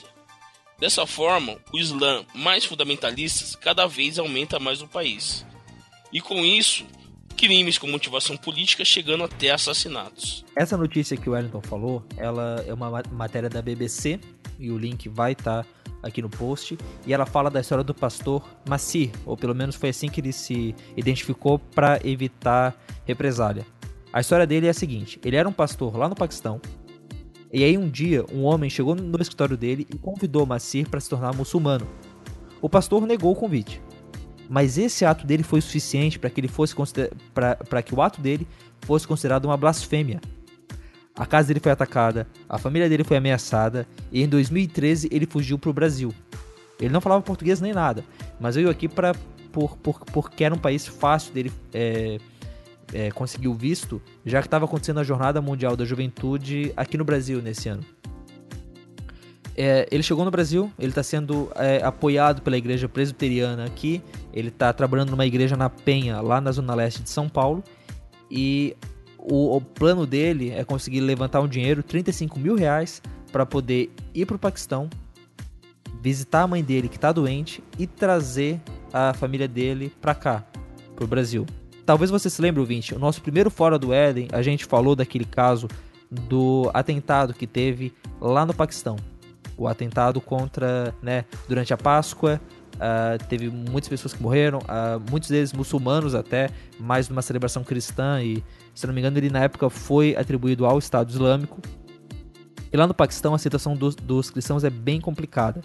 Dessa 0.79 1.05
forma, 1.05 1.59
o 1.73 1.79
Islã 1.79 2.25
mais 2.33 2.65
fundamentalista 2.65 3.59
cada 3.59 3.85
vez 3.89 4.17
aumenta 4.17 4.61
mais 4.61 4.81
no 4.81 4.87
país. 4.87 5.45
E 6.13 6.21
com 6.21 6.45
isso, 6.45 6.87
crimes 7.43 7.77
com 7.77 7.89
motivação 7.89 8.37
política 8.37 8.85
chegando 8.85 9.25
até 9.25 9.51
assassinatos. 9.51 10.45
Essa 10.55 10.77
notícia 10.77 11.17
que 11.17 11.29
o 11.29 11.33
Wellington 11.33 11.61
falou, 11.61 12.05
ela 12.17 12.65
é 12.69 12.73
uma 12.73 13.03
matéria 13.11 13.51
da 13.51 13.61
BBC 13.61 14.21
e 14.61 14.71
o 14.71 14.79
link 14.79 15.09
vai 15.09 15.33
estar 15.33 15.65
tá 15.65 15.69
aqui 16.01 16.23
no 16.23 16.31
post. 16.31 16.79
E 17.05 17.13
ela 17.13 17.27
fala 17.27 17.51
da 17.51 17.61
história 17.61 17.83
do 17.83 17.93
pastor 17.93 18.49
Massi, 18.69 19.11
ou 19.27 19.37
pelo 19.37 19.57
menos 19.57 19.75
foi 19.75 19.89
assim 19.89 20.09
que 20.09 20.21
ele 20.21 20.33
se 20.33 20.73
identificou 20.97 21.59
para 21.59 21.99
evitar 22.05 22.81
represália. 23.05 23.67
A 24.13 24.21
história 24.21 24.47
dele 24.47 24.69
é 24.69 24.71
a 24.71 24.75
seguinte: 24.75 25.19
ele 25.25 25.35
era 25.35 25.49
um 25.49 25.53
pastor 25.53 25.97
lá 25.97 26.09
no 26.09 26.15
Paquistão. 26.15 26.61
E 27.53 27.65
aí 27.65 27.77
um 27.77 27.91
dia 27.91 28.25
um 28.33 28.45
homem 28.45 28.71
chegou 28.71 28.95
no 28.95 29.21
escritório 29.21 29.57
dele 29.57 29.85
e 29.93 29.99
convidou 29.99 30.47
Massir 30.47 30.89
para 30.89 31.01
se 31.01 31.11
tornar 31.11 31.35
muçulmano. 31.35 31.89
O 32.61 32.69
pastor 32.69 33.05
negou 33.05 33.33
o 33.33 33.37
convite 33.37 33.83
mas 34.53 34.77
esse 34.77 35.03
ato 35.03 35.27
dele 35.27 35.43
foi 35.43 35.63
suficiente 35.63 36.19
para 36.19 36.29
que 36.29 36.39
ele 36.39 36.47
fosse 36.47 36.75
para 37.33 37.83
que 37.83 37.95
o 37.95 38.03
ato 38.03 38.21
dele 38.21 38.47
fosse 38.83 39.09
considerado 39.09 39.47
uma 39.47 39.57
blasfêmia. 39.57 40.21
A 41.17 41.25
casa 41.25 41.49
dele 41.49 41.59
foi 41.59 41.73
atacada, 41.73 42.29
a 42.47 42.59
família 42.59 42.87
dele 42.87 43.03
foi 43.03 43.17
ameaçada 43.17 43.89
e 44.13 44.23
em 44.23 44.29
2013 44.29 45.09
ele 45.11 45.25
fugiu 45.25 45.59
para 45.59 45.71
o 45.71 45.73
Brasil. 45.73 46.13
Ele 46.79 46.93
não 46.93 47.01
falava 47.01 47.23
português 47.23 47.63
nem 47.63 47.73
nada, 47.73 48.05
mas 48.39 48.55
veio 48.55 48.69
aqui 48.69 48.89
para 48.89 49.15
por, 49.51 49.75
por, 49.79 50.01
porque 50.13 50.45
era 50.45 50.55
um 50.55 50.59
país 50.59 50.87
fácil 50.87 51.33
dele 51.33 51.51
é, 51.73 52.19
é, 52.93 53.11
conseguir 53.11 53.49
o 53.49 53.55
visto, 53.55 54.03
já 54.23 54.43
que 54.43 54.49
estava 54.49 54.67
acontecendo 54.67 55.01
a 55.01 55.03
Jornada 55.03 55.41
Mundial 55.41 55.79
da 55.79 55.87
Juventude 55.87 56.75
aqui 56.77 56.99
no 56.99 57.07
Brasil 57.07 57.41
nesse 57.41 57.71
ano. 57.71 57.83
É, 59.57 59.87
ele 59.91 60.03
chegou 60.03 60.25
no 60.25 60.31
Brasil, 60.31 60.71
ele 60.79 60.91
está 60.91 61.03
sendo 61.03 61.51
é, 61.55 61.83
apoiado 61.83 62.43
pela 62.43 62.57
igreja 62.57 62.89
presbiteriana 62.89 63.65
aqui, 63.65 64.03
ele 64.33 64.49
está 64.49 64.73
trabalhando 64.73 65.11
numa 65.11 65.27
igreja 65.27 65.57
na 65.57 65.69
Penha, 65.69 66.21
lá 66.21 66.41
na 66.41 66.53
zona 66.53 66.75
leste 66.75 67.03
de 67.03 67.11
São 67.11 67.29
Paulo, 67.29 67.63
e 68.31 68.77
o, 69.19 69.57
o 69.57 69.61
plano 69.61 70.07
dele 70.07 70.51
é 70.51 70.65
conseguir 70.65 71.01
levantar 71.01 71.41
um 71.41 71.49
dinheiro, 71.49 71.83
35 71.83 72.39
mil 72.39 72.55
reais, 72.55 73.03
para 73.31 73.47
poder 73.47 73.91
ir 74.15 74.27
para 74.27 74.37
o 74.37 74.39
Paquistão, 74.39 74.89
visitar 76.01 76.43
a 76.43 76.47
mãe 76.47 76.63
dele 76.63 76.89
que 76.89 76.97
está 76.97 77.13
doente 77.13 77.63
e 77.79 77.87
trazer 77.87 78.61
a 78.93 79.15
família 79.15 79.49
dele 79.49 79.93
para 80.01 80.15
cá, 80.15 80.45
para 80.95 81.05
o 81.05 81.09
Brasil. 81.09 81.47
Talvez 81.87 82.11
você 82.11 82.29
se 82.29 82.41
lembre, 82.41 82.61
ouvinte, 82.61 82.95
o 82.95 82.99
nosso 82.99 83.23
primeiro 83.23 83.51
Fora 83.51 83.79
do 83.79 83.93
Éden, 83.93 84.29
a 84.33 84.43
gente 84.43 84.65
falou 84.65 84.95
daquele 84.95 85.25
caso 85.25 85.69
do 86.11 86.71
atentado 86.75 87.33
que 87.33 87.47
teve 87.47 87.93
lá 88.21 88.45
no 88.45 88.53
Paquistão 88.53 88.97
o 89.57 89.69
atentado 89.69 90.21
contra, 90.21 90.95
né, 91.03 91.25
durante 91.49 91.73
a 91.73 91.77
Páscoa. 91.77 92.41
Uh, 92.75 93.23
teve 93.29 93.49
muitas 93.49 93.89
pessoas 93.89 94.13
que 94.13 94.23
morreram, 94.23 94.59
uh, 94.59 95.01
muitos 95.11 95.29
deles 95.29 95.53
muçulmanos 95.53 96.15
até, 96.15 96.51
mais 96.81 97.09
numa 97.09 97.23
celebração 97.23 97.63
cristã 97.63 98.23
e, 98.23 98.43
se 98.75 98.87
não 98.87 98.95
me 98.95 99.01
engano, 99.01 99.19
ele 99.19 99.31
na 99.31 99.41
época 99.41 99.71
foi 99.71 100.17
atribuído 100.17 100.67
ao 100.67 100.79
Estado 100.79 101.11
Islâmico. 101.11 101.61
E 102.73 102.77
lá 102.77 102.87
no 102.87 102.95
Paquistão 102.95 103.35
a 103.35 103.39
situação 103.39 103.77
dos, 103.77 103.95
dos 103.95 104.31
cristãos 104.31 104.65
é 104.65 104.71
bem 104.71 105.01
complicada. 105.01 105.61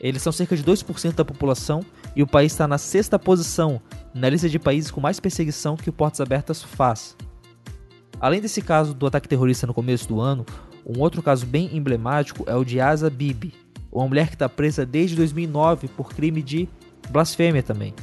Eles 0.00 0.22
são 0.22 0.32
cerca 0.32 0.56
de 0.56 0.64
2% 0.64 1.14
da 1.14 1.24
população 1.24 1.80
e 2.14 2.22
o 2.22 2.26
país 2.26 2.52
está 2.52 2.66
na 2.66 2.78
sexta 2.78 3.18
posição 3.18 3.80
na 4.14 4.28
lista 4.28 4.48
de 4.48 4.58
países 4.58 4.90
com 4.90 5.00
mais 5.00 5.20
perseguição 5.20 5.76
que 5.76 5.90
o 5.90 5.92
Portas 5.92 6.20
Abertas 6.20 6.62
faz. 6.62 7.16
Além 8.20 8.40
desse 8.40 8.62
caso 8.62 8.94
do 8.94 9.06
ataque 9.06 9.28
terrorista 9.28 9.66
no 9.66 9.74
começo 9.74 10.08
do 10.08 10.20
ano, 10.20 10.44
um 10.86 11.00
outro 11.00 11.22
caso 11.22 11.44
bem 11.44 11.76
emblemático 11.76 12.44
é 12.46 12.54
o 12.54 12.64
de 12.64 12.80
Asa 12.80 13.10
Bibi, 13.10 13.54
uma 14.00 14.08
mulher 14.08 14.28
que 14.28 14.34
está 14.34 14.48
presa 14.48 14.84
desde 14.84 15.16
2009 15.16 15.88
por 15.88 16.10
crime 16.10 16.42
de 16.42 16.68
blasfêmia 17.10 17.62
também. 17.62 17.94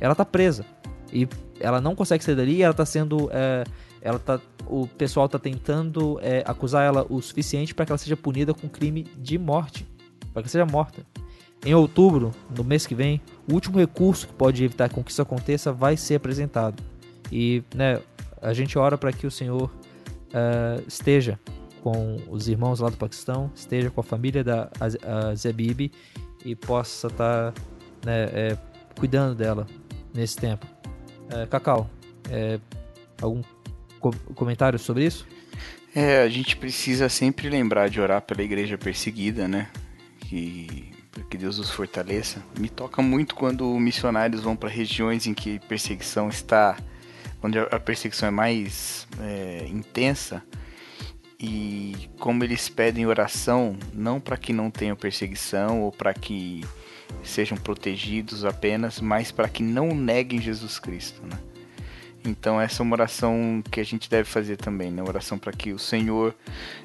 Ela 0.00 0.12
está 0.12 0.24
presa 0.24 0.64
e 1.12 1.28
ela 1.60 1.80
não 1.80 1.94
consegue 1.94 2.22
sair 2.22 2.34
dali. 2.34 2.62
Ela 2.62 2.72
está 2.72 2.86
sendo, 2.86 3.28
é, 3.32 3.64
ela 4.00 4.18
tá, 4.18 4.40
o 4.66 4.86
pessoal 4.86 5.26
está 5.26 5.38
tentando 5.38 6.18
é, 6.22 6.42
acusar 6.46 6.84
ela 6.84 7.06
o 7.08 7.20
suficiente 7.20 7.74
para 7.74 7.84
que 7.84 7.92
ela 7.92 7.98
seja 7.98 8.16
punida 8.16 8.54
com 8.54 8.68
crime 8.68 9.04
de 9.16 9.38
morte, 9.38 9.86
para 10.32 10.42
que 10.42 10.50
seja 10.50 10.64
morta. 10.64 11.04
Em 11.64 11.74
outubro, 11.74 12.32
no 12.56 12.64
mês 12.64 12.86
que 12.86 12.94
vem, 12.94 13.20
o 13.48 13.54
último 13.54 13.78
recurso 13.78 14.26
que 14.26 14.34
pode 14.34 14.64
evitar 14.64 14.88
com 14.88 15.02
que 15.02 15.12
isso 15.12 15.22
aconteça 15.22 15.72
vai 15.72 15.96
ser 15.96 16.16
apresentado. 16.16 16.82
E 17.30 17.62
né, 17.74 18.00
a 18.40 18.52
gente 18.52 18.76
ora 18.76 18.98
para 18.98 19.12
que 19.12 19.26
o 19.26 19.30
Senhor 19.30 19.70
uh, 19.70 20.82
esteja 20.86 21.38
com 21.82 22.16
os 22.30 22.48
irmãos 22.48 22.80
lá 22.80 22.88
do 22.88 22.96
Paquistão, 22.96 23.50
esteja 23.54 23.90
com 23.90 24.00
a 24.00 24.04
família 24.04 24.44
da 24.44 24.70
Zebibi 25.34 25.90
e 26.44 26.54
possa 26.54 27.08
estar 27.08 27.52
tá, 27.52 27.62
né, 28.04 28.24
é, 28.32 28.58
cuidando 28.98 29.34
dela 29.34 29.66
nesse 30.14 30.36
tempo. 30.36 30.66
É, 31.28 31.46
Cacau, 31.46 31.90
é, 32.30 32.60
algum 33.20 33.42
co 33.98 34.12
comentário 34.34 34.78
sobre 34.78 35.04
isso? 35.04 35.26
É, 35.94 36.22
a 36.22 36.28
gente 36.28 36.56
precisa 36.56 37.08
sempre 37.08 37.48
lembrar 37.50 37.90
de 37.90 38.00
orar 38.00 38.22
pela 38.22 38.42
igreja 38.42 38.78
perseguida, 38.78 39.46
né? 39.46 39.68
Que, 40.20 40.90
que 41.28 41.36
Deus 41.36 41.58
os 41.58 41.70
fortaleça. 41.70 42.42
Me 42.58 42.68
toca 42.68 43.02
muito 43.02 43.34
quando 43.34 43.68
missionários 43.78 44.42
vão 44.42 44.56
para 44.56 44.70
regiões 44.70 45.26
em 45.26 45.34
que 45.34 45.58
perseguição 45.60 46.28
está, 46.28 46.76
onde 47.42 47.58
a 47.58 47.78
perseguição 47.78 48.28
é 48.28 48.32
mais 48.32 49.06
é, 49.20 49.66
intensa 49.68 50.42
e 51.42 52.08
como 52.20 52.44
eles 52.44 52.68
pedem 52.68 53.04
oração, 53.04 53.76
não 53.92 54.20
para 54.20 54.36
que 54.36 54.52
não 54.52 54.70
tenham 54.70 54.94
perseguição 54.94 55.82
ou 55.82 55.90
para 55.90 56.14
que 56.14 56.64
sejam 57.24 57.58
protegidos 57.58 58.44
apenas, 58.44 59.00
mas 59.00 59.32
para 59.32 59.48
que 59.48 59.60
não 59.60 59.92
neguem 59.92 60.40
Jesus 60.40 60.78
Cristo, 60.78 61.20
né? 61.26 61.36
Então 62.24 62.60
essa 62.60 62.80
é 62.80 62.84
uma 62.84 62.94
oração 62.94 63.60
que 63.68 63.80
a 63.80 63.84
gente 63.84 64.08
deve 64.08 64.28
fazer 64.28 64.56
também, 64.56 64.92
né? 64.92 65.02
Oração 65.02 65.36
para 65.36 65.52
que 65.52 65.72
o 65.72 65.80
Senhor 65.80 66.32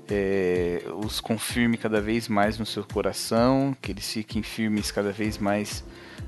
é, 0.09 0.81
os 1.05 1.21
confirme 1.21 1.77
cada 1.77 2.01
vez 2.01 2.27
mais 2.27 2.57
no 2.57 2.65
seu 2.65 2.83
coração, 2.83 3.77
que 3.79 3.91
eles 3.91 4.11
fiquem 4.11 4.41
firmes 4.41 4.89
cada 4.89 5.11
vez 5.11 5.37
mais 5.37 5.83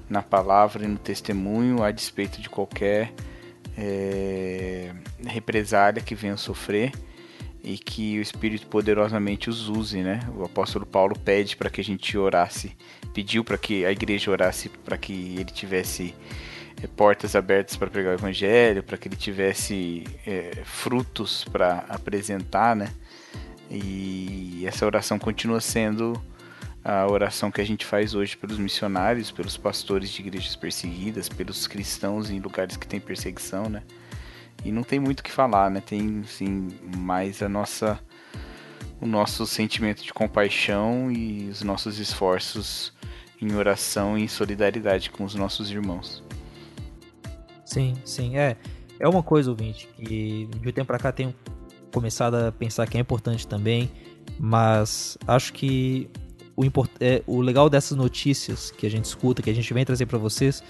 na 0.07 0.21
palavra 0.21 0.85
e 0.85 0.87
no 0.87 0.99
testemunho, 0.99 1.81
a 1.81 1.89
despeito 1.89 2.39
de 2.39 2.47
qualquer 2.47 3.11
é, 3.75 4.93
represália 5.25 5.99
que 5.99 6.13
venham 6.13 6.37
sofrer 6.37 6.91
e 7.63 7.77
que 7.77 8.17
o 8.17 8.21
Espírito 8.21 8.67
poderosamente 8.67 9.49
os 9.49 9.67
use, 9.67 10.01
né? 10.01 10.21
O 10.35 10.43
apóstolo 10.43 10.85
Paulo 10.85 11.17
pede 11.17 11.57
para 11.57 11.69
que 11.69 11.81
a 11.81 11.83
gente 11.83 12.17
orasse, 12.17 12.75
pediu 13.13 13.43
para 13.43 13.57
que 13.57 13.85
a 13.85 13.91
igreja 13.91 14.31
orasse 14.31 14.69
para 14.69 14.97
que 14.97 15.35
ele 15.37 15.51
tivesse 15.51 16.15
é, 16.81 16.87
portas 16.87 17.35
abertas 17.35 17.75
para 17.75 17.89
pregar 17.89 18.13
o 18.13 18.17
evangelho, 18.17 18.81
para 18.81 18.97
que 18.97 19.07
ele 19.07 19.15
tivesse 19.15 20.05
é, 20.25 20.61
frutos 20.63 21.43
para 21.51 21.85
apresentar, 21.89 22.75
né? 22.75 22.91
E 23.69 24.63
essa 24.65 24.85
oração 24.85 25.19
continua 25.19 25.61
sendo 25.61 26.19
a 26.83 27.05
oração 27.05 27.51
que 27.51 27.61
a 27.61 27.65
gente 27.65 27.85
faz 27.85 28.15
hoje 28.15 28.35
pelos 28.37 28.57
missionários, 28.57 29.31
pelos 29.31 29.57
pastores 29.57 30.09
de 30.09 30.21
igrejas 30.21 30.55
perseguidas, 30.55 31.27
pelos 31.29 31.67
cristãos 31.67 32.29
em 32.29 32.39
lugares 32.39 32.77
que 32.77 32.87
tem 32.87 32.99
perseguição, 32.99 33.69
né? 33.69 33.83
E 34.63 34.71
não 34.71 34.83
tem 34.83 34.99
muito 34.99 35.21
o 35.21 35.23
que 35.23 35.31
falar, 35.31 35.69
né? 35.69 35.81
Tem, 35.81 36.23
sim, 36.23 36.67
mais 36.97 37.41
a 37.41 37.49
nossa 37.49 37.99
o 39.01 39.05
nosso 39.05 39.45
sentimento 39.45 40.03
de 40.03 40.13
compaixão 40.13 41.09
e 41.09 41.47
os 41.49 41.61
nossos 41.61 41.99
esforços 41.99 42.93
em 43.41 43.55
oração 43.55 44.17
e 44.17 44.23
em 44.23 44.27
solidariedade 44.27 45.09
com 45.09 45.23
os 45.23 45.35
nossos 45.35 45.71
irmãos. 45.71 46.21
Sim, 47.63 47.93
sim, 48.03 48.37
é. 48.37 48.57
É 48.99 49.07
uma 49.07 49.23
coisa, 49.23 49.49
ouvinte, 49.49 49.87
que 49.95 50.49
de 50.59 50.69
um 50.69 50.71
tempo 50.73 50.87
pra 50.87 50.99
cá 50.99 51.11
tem 51.11 51.33
começado 51.93 52.35
a 52.35 52.51
pensar 52.51 52.85
que 52.87 52.97
é 52.97 52.99
importante 52.99 53.47
também, 53.47 53.89
mas 54.37 55.17
acho 55.25 55.53
que 55.53 56.09
o, 56.55 56.65
import, 56.65 56.91
é, 56.99 57.23
o 57.25 57.39
legal 57.39 57.69
dessas 57.69 57.97
notícias 57.97 58.69
que 58.71 58.85
a 58.85 58.89
gente 58.89 59.05
escuta, 59.05 59.41
que 59.41 59.49
a 59.49 59.53
gente 59.53 59.73
vem 59.73 59.85
trazer 59.85 60.05
para 60.05 60.17
vocês, 60.17 60.61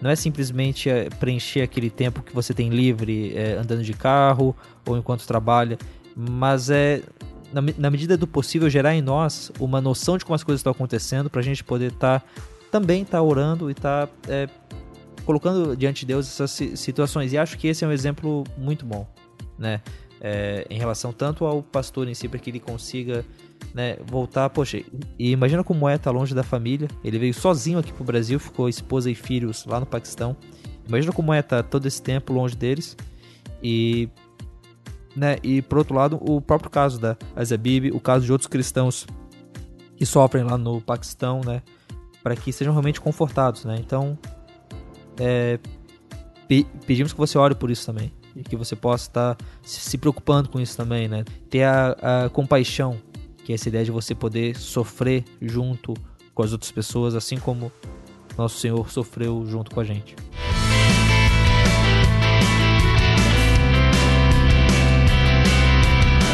não 0.00 0.10
é 0.10 0.16
simplesmente 0.16 0.90
é, 0.90 1.08
preencher 1.08 1.62
aquele 1.62 1.90
tempo 1.90 2.22
que 2.22 2.34
você 2.34 2.52
tem 2.52 2.68
livre 2.68 3.36
é, 3.36 3.54
andando 3.54 3.82
de 3.82 3.92
carro 3.92 4.54
ou 4.86 4.96
enquanto 4.96 5.26
trabalha, 5.26 5.78
mas 6.14 6.70
é 6.70 7.02
na, 7.52 7.62
na, 7.78 7.90
medida 7.90 8.16
do 8.16 8.26
possível 8.26 8.68
gerar 8.68 8.94
em 8.94 9.02
nós 9.02 9.50
uma 9.58 9.80
noção 9.80 10.18
de 10.18 10.24
como 10.24 10.34
as 10.34 10.42
coisas 10.42 10.60
estão 10.60 10.72
acontecendo 10.72 11.30
para 11.30 11.40
a 11.40 11.44
gente 11.44 11.62
poder 11.62 11.92
estar 11.92 12.20
tá, 12.20 12.26
também 12.70 13.02
estar 13.02 13.18
tá 13.18 13.22
orando 13.22 13.70
e 13.70 13.72
estar 13.72 14.06
tá, 14.06 14.12
é, 14.28 14.48
colocando 15.24 15.76
diante 15.76 16.00
de 16.00 16.06
Deus 16.06 16.26
essas 16.26 16.50
situações. 16.78 17.32
E 17.32 17.38
acho 17.38 17.56
que 17.56 17.68
esse 17.68 17.84
é 17.84 17.88
um 17.88 17.92
exemplo 17.92 18.44
muito 18.56 18.84
bom, 18.84 19.06
né? 19.58 19.80
É, 20.18 20.66
em 20.70 20.78
relação 20.78 21.12
tanto 21.12 21.44
ao 21.44 21.62
pastor 21.62 22.08
em 22.08 22.14
si 22.14 22.26
para 22.26 22.38
que 22.38 22.48
ele 22.48 22.58
consiga 22.58 23.24
né, 23.74 23.96
voltar, 24.06 24.48
poxa, 24.50 24.82
e 25.18 25.30
imagina 25.30 25.62
como 25.62 25.88
é 25.88 25.96
estar 25.96 26.10
tá 26.10 26.16
longe 26.18 26.34
da 26.34 26.42
família. 26.42 26.88
Ele 27.04 27.18
veio 27.18 27.34
sozinho 27.34 27.78
aqui 27.78 27.92
pro 27.92 28.04
Brasil, 28.04 28.38
ficou 28.38 28.68
esposa 28.68 29.10
e 29.10 29.14
filhos 29.14 29.66
lá 29.66 29.78
no 29.78 29.86
Paquistão. 29.86 30.36
Imagina 30.88 31.12
como 31.12 31.32
é 31.32 31.40
estar 31.40 31.62
tá 31.62 31.68
todo 31.68 31.86
esse 31.86 32.00
tempo 32.00 32.32
longe 32.32 32.56
deles. 32.56 32.96
E 33.62 34.08
né, 35.14 35.36
e 35.42 35.62
por 35.62 35.78
outro 35.78 35.94
lado, 35.94 36.18
o 36.20 36.40
próprio 36.40 36.70
caso 36.70 37.00
da 37.00 37.16
Azabib, 37.34 37.90
o 37.92 38.00
caso 38.00 38.24
de 38.24 38.32
outros 38.32 38.48
cristãos 38.48 39.06
que 39.96 40.04
sofrem 40.04 40.44
lá 40.44 40.58
no 40.58 40.80
Paquistão, 40.80 41.40
né, 41.40 41.62
para 42.22 42.36
que 42.36 42.52
sejam 42.52 42.72
realmente 42.74 43.00
confortados, 43.00 43.64
né? 43.64 43.76
Então, 43.78 44.18
é, 45.18 45.58
pe 46.46 46.66
pedimos 46.86 47.12
que 47.12 47.18
você 47.18 47.38
ore 47.38 47.54
por 47.54 47.70
isso 47.70 47.86
também 47.86 48.12
e 48.34 48.42
que 48.42 48.56
você 48.56 48.76
possa 48.76 49.08
estar 49.08 49.34
tá 49.34 49.44
se 49.62 49.96
preocupando 49.96 50.48
com 50.48 50.60
isso 50.60 50.76
também, 50.76 51.08
né? 51.08 51.24
Ter 51.48 51.64
a, 51.64 52.24
a 52.24 52.28
compaixão 52.28 53.00
que 53.46 53.52
é 53.52 53.54
essa 53.54 53.68
ideia 53.68 53.84
de 53.84 53.92
você 53.92 54.12
poder 54.12 54.56
sofrer 54.56 55.22
junto 55.40 55.94
com 56.34 56.42
as 56.42 56.50
outras 56.50 56.72
pessoas, 56.72 57.14
assim 57.14 57.38
como 57.38 57.70
nosso 58.36 58.58
Senhor 58.58 58.90
sofreu 58.90 59.46
junto 59.46 59.70
com 59.70 59.78
a 59.78 59.84
gente. 59.84 60.16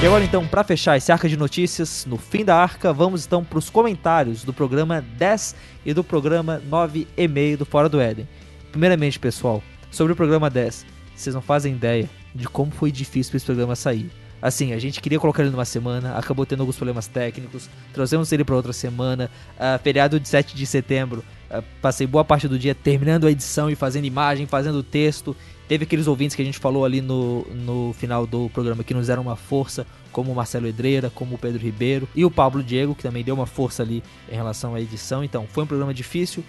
E 0.03 0.07
agora 0.07 0.25
então, 0.25 0.49
para 0.49 0.65
fechar 0.65 0.97
esse 0.97 1.13
arca 1.13 1.29
de 1.29 1.37
notícias, 1.37 2.07
no 2.07 2.17
fim 2.17 2.47
da 2.47 2.57
arca, 2.57 2.95
vamos 2.95 3.27
então 3.27 3.45
para 3.45 3.59
os 3.59 3.69
comentários 3.69 4.43
do 4.43 4.55
programa 4.55 5.03
10 5.19 5.55
e 5.85 5.93
do 5.93 6.03
programa 6.03 6.63
9 6.67 7.07
e 7.15 7.29
meio 7.29 7.59
do 7.59 7.67
Fora 7.67 7.91
do 7.91 8.01
Éden. 8.01 8.27
Primeiramente, 8.71 9.21
pessoal, 9.21 9.63
sobre 9.91 10.15
o 10.15 10.17
programa 10.17 10.49
10, 10.49 10.87
vocês 11.15 11.35
não 11.35 11.43
fazem 11.43 11.75
ideia 11.75 12.09
de 12.35 12.49
como 12.49 12.73
foi 12.73 12.91
difícil 12.91 13.33
para 13.33 13.37
esse 13.37 13.47
programa 13.47 13.77
sair. 13.77 14.11
Assim, 14.43 14.73
a 14.73 14.79
gente 14.81 15.01
queria 15.01 15.21
colocar 15.21 15.43
ele 15.43 15.53
numa 15.53 15.65
semana, 15.65 16.17
acabou 16.17 16.45
tendo 16.45 16.61
alguns 16.61 16.75
problemas 16.75 17.07
técnicos, 17.07 17.71
trouxemos 17.93 18.33
ele 18.33 18.43
para 18.43 18.57
outra 18.57 18.73
semana. 18.73 19.31
Uh, 19.55 19.81
feriado 19.81 20.19
de 20.19 20.29
7 20.29 20.57
de 20.57 20.67
setembro, 20.67 21.23
uh, 21.49 21.63
passei 21.81 22.09
boa 22.09 22.25
parte 22.25 22.49
do 22.49 22.59
dia 22.59 22.75
terminando 22.75 23.29
a 23.29 23.31
edição 23.31 23.71
e 23.71 23.77
fazendo 23.77 24.05
imagem, 24.05 24.45
fazendo 24.45 24.83
texto. 24.83 25.37
Teve 25.69 25.85
aqueles 25.85 26.09
ouvintes 26.09 26.35
que 26.35 26.43
a 26.43 26.45
gente 26.45 26.59
falou 26.59 26.85
ali 26.85 27.01
no, 27.01 27.47
no 27.55 27.93
final 27.93 28.27
do 28.27 28.51
programa 28.51 28.83
que 28.83 28.93
nos 28.93 29.07
deram 29.07 29.23
uma 29.23 29.37
força, 29.37 29.87
como 30.11 30.33
o 30.33 30.35
Marcelo 30.35 30.67
Edreira, 30.67 31.09
como 31.09 31.37
o 31.37 31.39
Pedro 31.39 31.63
Ribeiro 31.63 32.09
e 32.13 32.25
o 32.25 32.31
Pablo 32.31 32.65
Diego, 32.65 32.97
que 32.97 33.03
também 33.05 33.23
deu 33.23 33.37
uma 33.37 33.47
força 33.47 33.85
ali 33.85 34.03
em 34.29 34.35
relação 34.35 34.75
à 34.75 34.81
edição. 34.81 35.23
Então, 35.23 35.47
foi 35.49 35.63
um 35.63 35.69
programa 35.69 35.95
difícil, 35.95 36.45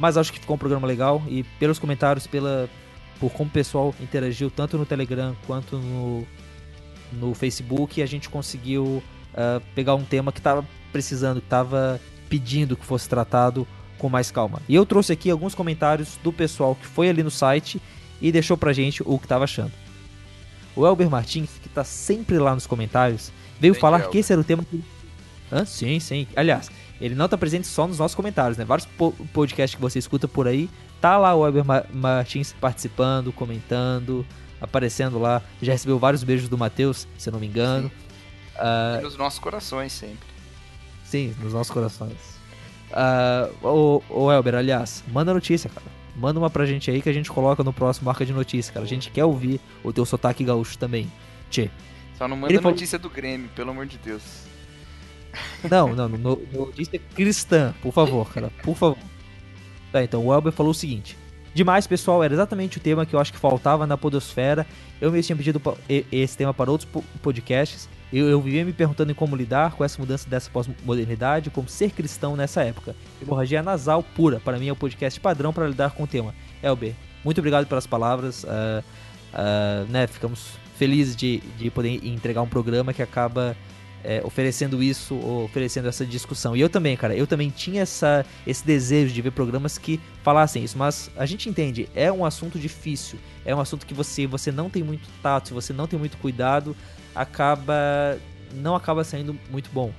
mas 0.00 0.16
acho 0.16 0.32
que 0.32 0.40
ficou 0.40 0.56
um 0.56 0.58
programa 0.58 0.86
legal 0.86 1.22
e 1.28 1.44
pelos 1.60 1.78
comentários, 1.78 2.26
pela 2.26 2.68
por 3.20 3.30
como 3.32 3.48
o 3.48 3.52
pessoal 3.52 3.94
interagiu 4.00 4.50
tanto 4.50 4.76
no 4.76 4.84
Telegram 4.84 5.34
quanto 5.46 5.78
no 5.78 6.26
no 7.12 7.34
Facebook 7.34 8.00
e 8.00 8.02
a 8.02 8.06
gente 8.06 8.28
conseguiu 8.28 9.02
uh, 9.32 9.62
pegar 9.74 9.94
um 9.94 10.04
tema 10.04 10.32
que 10.32 10.40
estava 10.40 10.64
precisando, 10.92 11.40
que 11.40 11.46
estava 11.46 12.00
pedindo 12.28 12.76
que 12.76 12.84
fosse 12.84 13.08
tratado 13.08 13.66
com 13.98 14.08
mais 14.08 14.30
calma. 14.30 14.60
E 14.68 14.74
eu 14.74 14.84
trouxe 14.84 15.12
aqui 15.12 15.30
alguns 15.30 15.54
comentários 15.54 16.18
do 16.22 16.32
pessoal 16.32 16.74
que 16.74 16.86
foi 16.86 17.08
ali 17.08 17.22
no 17.22 17.30
site 17.30 17.80
e 18.20 18.30
deixou 18.32 18.56
pra 18.56 18.72
gente 18.72 19.02
o 19.04 19.18
que 19.18 19.24
estava 19.24 19.44
achando. 19.44 19.72
O 20.74 20.86
Elber 20.86 21.08
Martins, 21.08 21.50
que 21.62 21.68
está 21.68 21.84
sempre 21.84 22.38
lá 22.38 22.54
nos 22.54 22.66
comentários, 22.66 23.32
veio 23.58 23.72
Bem 23.72 23.80
falar 23.80 24.08
que 24.08 24.18
esse 24.18 24.32
era 24.32 24.40
o 24.40 24.44
tema 24.44 24.64
que. 24.64 24.82
Sim, 25.66 25.98
sim. 26.00 26.26
Aliás, 26.36 26.70
ele 27.00 27.14
não 27.14 27.26
está 27.26 27.38
presente 27.38 27.66
só 27.66 27.86
nos 27.86 27.98
nossos 27.98 28.14
comentários, 28.14 28.58
né? 28.58 28.64
Vários 28.64 28.86
po 28.86 29.12
podcasts 29.32 29.74
que 29.74 29.80
você 29.80 29.98
escuta 29.98 30.28
por 30.28 30.46
aí, 30.46 30.68
tá 31.00 31.16
lá 31.16 31.34
o 31.34 31.46
Elber 31.46 31.64
Martins 31.92 32.54
participando, 32.60 33.32
comentando, 33.32 34.26
aparecendo 34.60 35.18
lá. 35.18 35.42
Já 35.60 35.72
recebeu 35.72 35.98
vários 35.98 36.22
beijos 36.22 36.48
do 36.48 36.56
Matheus, 36.58 37.06
se 37.18 37.28
eu 37.28 37.32
não 37.32 37.40
me 37.40 37.46
engano. 37.46 37.90
Uh, 38.56 39.02
nos 39.02 39.16
nossos 39.16 39.38
corações 39.38 39.92
sempre. 39.92 40.26
Sim, 41.04 41.34
nos 41.40 41.52
nossos 41.52 41.72
corações. 41.72 42.36
Uh, 42.90 43.66
ô, 43.66 44.02
ô 44.08 44.32
Elber, 44.32 44.54
aliás, 44.54 45.04
manda 45.08 45.32
notícia, 45.32 45.70
cara. 45.70 45.86
Manda 46.16 46.38
uma 46.38 46.48
pra 46.48 46.64
gente 46.64 46.90
aí 46.90 47.02
que 47.02 47.08
a 47.08 47.12
gente 47.12 47.30
coloca 47.30 47.62
no 47.62 47.72
próximo 47.72 48.06
marca 48.06 48.24
de 48.24 48.32
notícia, 48.32 48.72
cara. 48.72 48.84
A 48.84 48.88
gente 48.88 49.10
quer 49.10 49.24
ouvir 49.24 49.60
o 49.84 49.92
teu 49.92 50.06
sotaque 50.06 50.42
gaúcho 50.42 50.78
também. 50.78 51.10
Tchê. 51.50 51.70
Só 52.16 52.26
não 52.26 52.36
manda 52.36 52.52
Ele 52.52 52.60
notícia 52.60 52.98
falou... 52.98 53.10
do 53.10 53.14
Grêmio, 53.14 53.50
pelo 53.54 53.70
amor 53.70 53.86
de 53.86 53.98
Deus. 53.98 54.22
Não, 55.70 55.94
não, 55.94 56.08
no, 56.08 56.42
notícia 56.52 56.98
cristã, 57.14 57.74
por 57.82 57.92
favor, 57.92 58.32
cara, 58.32 58.50
por 58.62 58.74
favor. 58.74 58.98
Tá, 59.92 60.02
então 60.02 60.24
o 60.24 60.32
Elber 60.32 60.52
falou 60.52 60.70
o 60.70 60.74
seguinte: 60.74 61.16
Demais, 61.56 61.86
pessoal, 61.86 62.22
era 62.22 62.34
exatamente 62.34 62.76
o 62.76 62.80
tema 62.82 63.06
que 63.06 63.14
eu 63.14 63.18
acho 63.18 63.32
que 63.32 63.38
faltava 63.38 63.86
na 63.86 63.96
Podosfera. 63.96 64.66
Eu 65.00 65.10
mesmo 65.10 65.28
tinha 65.28 65.36
pedido 65.36 65.62
esse 66.12 66.36
tema 66.36 66.52
para 66.52 66.70
outros 66.70 66.86
podcasts. 67.22 67.88
Eu, 68.12 68.28
eu 68.28 68.38
vivia 68.42 68.62
me 68.62 68.74
perguntando 68.74 69.10
em 69.10 69.14
como 69.14 69.34
lidar 69.34 69.72
com 69.72 69.82
essa 69.82 69.98
mudança 69.98 70.28
dessa 70.28 70.50
pós-modernidade, 70.50 71.48
como 71.48 71.66
ser 71.66 71.92
cristão 71.92 72.36
nessa 72.36 72.62
época. 72.62 72.94
Hemorragia 73.22 73.62
nasal 73.62 74.02
pura, 74.02 74.38
para 74.38 74.58
mim 74.58 74.68
é 74.68 74.72
o 74.72 74.76
podcast 74.76 75.18
padrão 75.18 75.50
para 75.50 75.66
lidar 75.66 75.92
com 75.92 76.02
o 76.02 76.06
tema. 76.06 76.34
Elber, 76.62 76.92
muito 77.24 77.38
obrigado 77.38 77.66
pelas 77.66 77.86
palavras. 77.86 78.44
Uh, 78.44 78.84
uh, 79.32 79.90
né, 79.90 80.06
ficamos 80.06 80.58
felizes 80.76 81.16
de, 81.16 81.38
de 81.56 81.70
poder 81.70 82.06
entregar 82.06 82.42
um 82.42 82.48
programa 82.48 82.92
que 82.92 83.00
acaba 83.00 83.56
é, 84.06 84.22
oferecendo 84.24 84.80
isso, 84.80 85.16
oferecendo 85.44 85.88
essa 85.88 86.06
discussão. 86.06 86.56
E 86.56 86.60
eu 86.60 86.68
também, 86.68 86.96
cara, 86.96 87.14
eu 87.16 87.26
também 87.26 87.50
tinha 87.50 87.82
essa, 87.82 88.24
esse 88.46 88.64
desejo 88.64 89.12
de 89.12 89.20
ver 89.20 89.32
programas 89.32 89.76
que 89.76 90.00
falassem 90.22 90.62
isso, 90.62 90.78
mas 90.78 91.10
a 91.16 91.26
gente 91.26 91.48
entende, 91.48 91.88
é 91.92 92.10
um 92.10 92.24
assunto 92.24 92.56
difícil, 92.56 93.18
é 93.44 93.54
um 93.54 93.60
assunto 93.60 93.84
que 93.84 93.92
você, 93.92 94.24
você 94.24 94.52
não 94.52 94.70
tem 94.70 94.84
muito 94.84 95.08
tato, 95.20 95.52
você 95.52 95.72
não 95.72 95.88
tem 95.88 95.98
muito 95.98 96.16
cuidado, 96.18 96.76
acaba 97.14 98.16
não 98.54 98.76
acaba 98.76 99.02
saindo 99.02 99.36
muito 99.50 99.70
bom. 99.72 99.92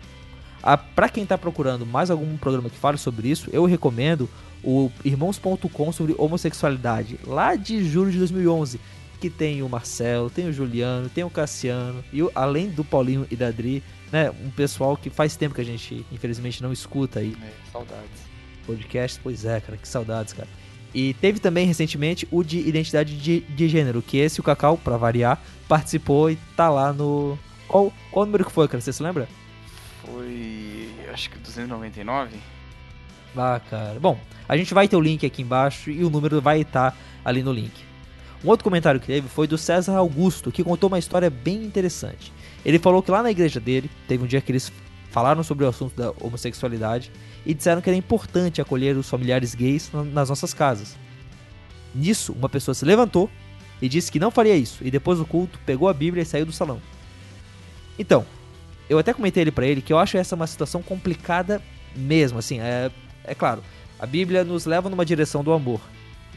Ah, 0.64 0.78
para 0.78 1.10
quem 1.10 1.26
tá 1.26 1.38
procurando 1.38 1.86
mais 1.86 2.10
algum 2.10 2.38
programa 2.38 2.70
que 2.70 2.78
fale 2.78 2.98
sobre 2.98 3.28
isso, 3.28 3.50
eu 3.52 3.66
recomendo 3.66 4.30
o 4.64 4.90
irmãos.com 5.04 5.92
sobre 5.92 6.16
homossexualidade, 6.18 7.20
lá 7.26 7.56
de 7.56 7.84
julho 7.84 8.10
de 8.10 8.18
2011, 8.18 8.80
que 9.20 9.30
tem 9.30 9.62
o 9.62 9.70
Marcelo, 9.70 10.30
tem 10.30 10.48
o 10.48 10.54
Juliano, 10.54 11.10
tem 11.10 11.24
o 11.24 11.30
Cassiano, 11.30 12.04
e 12.12 12.22
o, 12.22 12.32
além 12.34 12.70
do 12.70 12.84
Paulinho 12.84 13.28
e 13.30 13.36
da 13.36 13.48
Adri, 13.48 13.84
né, 14.12 14.30
um 14.30 14.50
pessoal 14.50 14.96
que 14.96 15.10
faz 15.10 15.36
tempo 15.36 15.56
que 15.56 15.62
a 15.62 15.66
gente, 15.66 16.06
infelizmente, 16.12 16.62
não 16.62 16.72
escuta 16.72 17.20
aí. 17.20 17.36
É, 17.42 17.72
saudades. 17.72 18.28
Podcast, 18.66 19.20
pois 19.24 19.46
é, 19.46 19.60
cara, 19.60 19.78
que 19.78 19.88
saudades, 19.88 20.34
cara. 20.34 20.48
E 20.94 21.14
teve 21.16 21.40
também 21.40 21.66
recentemente 21.68 22.28
o 22.32 22.44
de 22.44 22.60
identidade 22.60 23.18
de, 23.18 23.42
de 23.42 23.70
gênero, 23.70 24.02
que 24.02 24.18
esse 24.18 24.40
o 24.40 24.44
Cacau, 24.44 24.78
para 24.78 24.98
variar, 24.98 25.42
participou 25.68 26.32
e 26.32 26.38
tá 26.56 26.70
lá 26.70 26.94
no. 26.94 27.38
Qual, 27.68 27.94
qual 28.12 28.26
número 28.26 28.46
que 28.46 28.52
foi, 28.52 28.68
cara? 28.68 28.82
Você 28.82 28.94
se 28.94 29.04
lembra? 29.04 29.28
Foi. 30.04 30.90
acho 31.12 31.30
que 31.30 31.38
299. 31.40 32.38
Ah, 33.36 33.62
cara. 33.70 34.00
Bom, 34.00 34.20
a 34.48 34.58
gente 34.58 34.74
vai 34.74 34.88
ter 34.88 34.96
o 34.96 35.02
link 35.02 35.26
aqui 35.26 35.42
embaixo 35.42 35.92
e 35.92 36.04
o 36.04 36.10
número 36.10 36.42
vai 36.42 36.62
estar 36.62 36.92
tá 36.92 36.98
ali 37.24 37.44
no 37.44 37.52
link. 37.52 37.87
Um 38.44 38.50
outro 38.50 38.64
comentário 38.64 39.00
que 39.00 39.08
teve 39.08 39.28
foi 39.28 39.48
do 39.48 39.58
César 39.58 39.96
Augusto, 39.98 40.52
que 40.52 40.64
contou 40.64 40.88
uma 40.88 41.00
história 41.00 41.30
bem 41.30 41.64
interessante. 41.64 42.32
Ele 42.64 42.78
falou 42.78 43.02
que 43.02 43.12
lá 43.12 43.24
na 43.24 43.32
igreja 43.32 43.60
dele, 43.60 43.90
teve 44.08 44.24
um 44.24 44.28
dia 44.28 44.42
que 44.42 44.52
eles 44.52 44.72
falaram 45.10 45.42
sobre 45.44 45.66
o 45.66 45.68
assunto 45.68 45.96
da 45.96 46.12
homossexualidade 46.22 47.12
e 47.46 47.54
disseram 47.54 47.82
que 47.82 47.90
era 47.90 47.98
importante 47.98 48.62
acolher 48.62 48.96
os 48.96 49.10
familiares 49.10 49.56
gays 49.56 49.90
nas 50.14 50.30
nossas 50.30 50.54
casas. 50.54 50.96
Nisso, 51.96 52.34
uma 52.34 52.50
pessoa 52.50 52.76
se 52.76 52.86
levantou 52.86 53.30
e 53.82 53.90
disse 53.90 54.12
que 54.12 54.20
não 54.20 54.30
faria 54.30 54.56
isso, 54.56 54.84
e 54.84 54.92
depois 54.92 55.18
do 55.18 55.26
culto 55.26 55.60
pegou 55.66 55.88
a 55.88 55.94
Bíblia 55.94 56.24
e 56.24 56.26
saiu 56.26 56.46
do 56.46 56.52
salão. 56.52 56.82
Então, 57.98 58.26
eu 58.90 59.00
até 59.00 59.14
comentei 59.14 59.44
ele 59.44 59.52
para 59.52 59.66
ele 59.66 59.82
que 59.82 59.92
eu 59.92 59.98
acho 59.98 60.18
essa 60.18 60.36
uma 60.36 60.48
situação 60.48 60.82
complicada 60.82 61.62
mesmo, 61.96 62.38
assim, 62.38 62.60
é, 62.60 62.92
é 63.24 63.34
claro, 63.34 63.64
a 64.00 64.06
Bíblia 64.06 64.44
nos 64.44 64.66
leva 64.66 64.90
numa 64.90 65.06
direção 65.06 65.44
do 65.44 65.52
amor, 65.52 65.82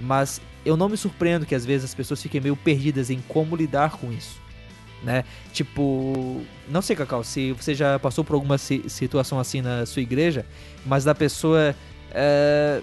mas 0.01 0.41
eu 0.65 0.77
não 0.77 0.89
me 0.89 0.97
surpreendo 0.97 1.47
que 1.47 1.55
às 1.55 1.65
vezes 1.65 1.85
as 1.85 1.95
pessoas 1.95 2.23
fiquem 2.23 2.41
meio 2.41 2.57
perdidas 2.57 3.11
em 3.11 3.21
como 3.29 3.55
lidar 3.55 3.93
com 3.93 4.13
isso 4.13 4.41
né? 5.03 5.25
Tipo, 5.53 6.43
não 6.69 6.83
sei, 6.83 6.95
Cacau, 6.95 7.25
se 7.25 7.53
você 7.53 7.75
já 7.75 7.99
passou 7.99 8.25
por 8.25 8.35
alguma 8.35 8.59
situação 8.59 9.39
assim 9.39 9.63
na 9.63 9.87
sua 9.87 10.03
igreja, 10.03 10.45
mas 10.85 11.05
da 11.05 11.15
pessoa 11.15 11.75
é, 12.13 12.83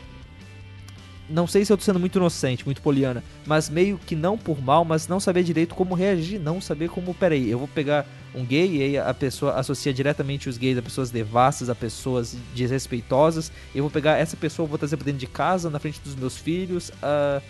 não 1.30 1.46
sei 1.46 1.66
se 1.66 1.74
eu 1.74 1.78
tô 1.78 1.84
sendo 1.84 2.00
muito 2.00 2.18
inocente, 2.18 2.66
muito 2.66 2.82
poliana, 2.82 3.24
mas 3.46 3.70
meio 3.70 3.98
que 3.98 4.16
não 4.16 4.38
por 4.38 4.62
mal, 4.62 4.86
mas 4.86 5.08
não 5.08 5.20
saber 5.20 5.44
direito 5.44 5.76
como 5.76 5.94
reagir, 5.94 6.40
não 6.40 6.62
saber 6.62 6.90
como, 6.90 7.13
peraí, 7.13 7.50
eu 7.50 7.60
vou 7.60 7.68
pegar 7.68 8.06
um 8.34 8.46
gay 8.46 8.78
e 8.78 8.84
aí 8.84 8.98
a 8.98 9.13
pessoa 9.13 9.54
associa 9.54 9.94
diretamente 9.94 10.48
os 10.48 10.58
gays 10.58 10.78
a 10.78 10.82
pessoas 10.82 11.10
devassas, 11.10 11.70
a 11.70 11.76
pessoas 11.76 12.36
desrespeitosas, 12.56 13.52
eu 13.76 13.84
vou 13.84 13.92
pegar 13.92 14.18
essa 14.18 14.38
pessoa, 14.38 14.68
vou 14.68 14.78
trazer 14.78 14.96
pra 14.96 15.06
dentro 15.06 15.20
de 15.20 15.28
casa, 15.28 15.70
na 15.70 15.80
frente 15.80 16.00
dos 16.02 16.16
meus 16.16 16.38
filhos, 16.38 16.90
uh, 16.90 17.42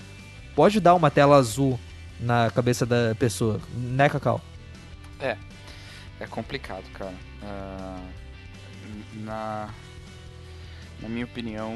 pode 0.56 0.80
dar 0.80 0.96
uma 0.96 1.12
tela 1.12 1.36
azul 1.36 1.80
na 2.20 2.50
cabeça 2.50 2.86
da 2.86 3.13
pessoa, 3.16 3.60
né, 3.76 4.10
Cacau? 4.10 4.42
É, 5.20 5.38
é 6.20 6.26
complicado, 6.26 6.86
cara. 6.94 7.13
Uh, 7.44 8.28
na, 9.24 9.70
na 11.02 11.10
minha 11.10 11.26
opinião, 11.26 11.74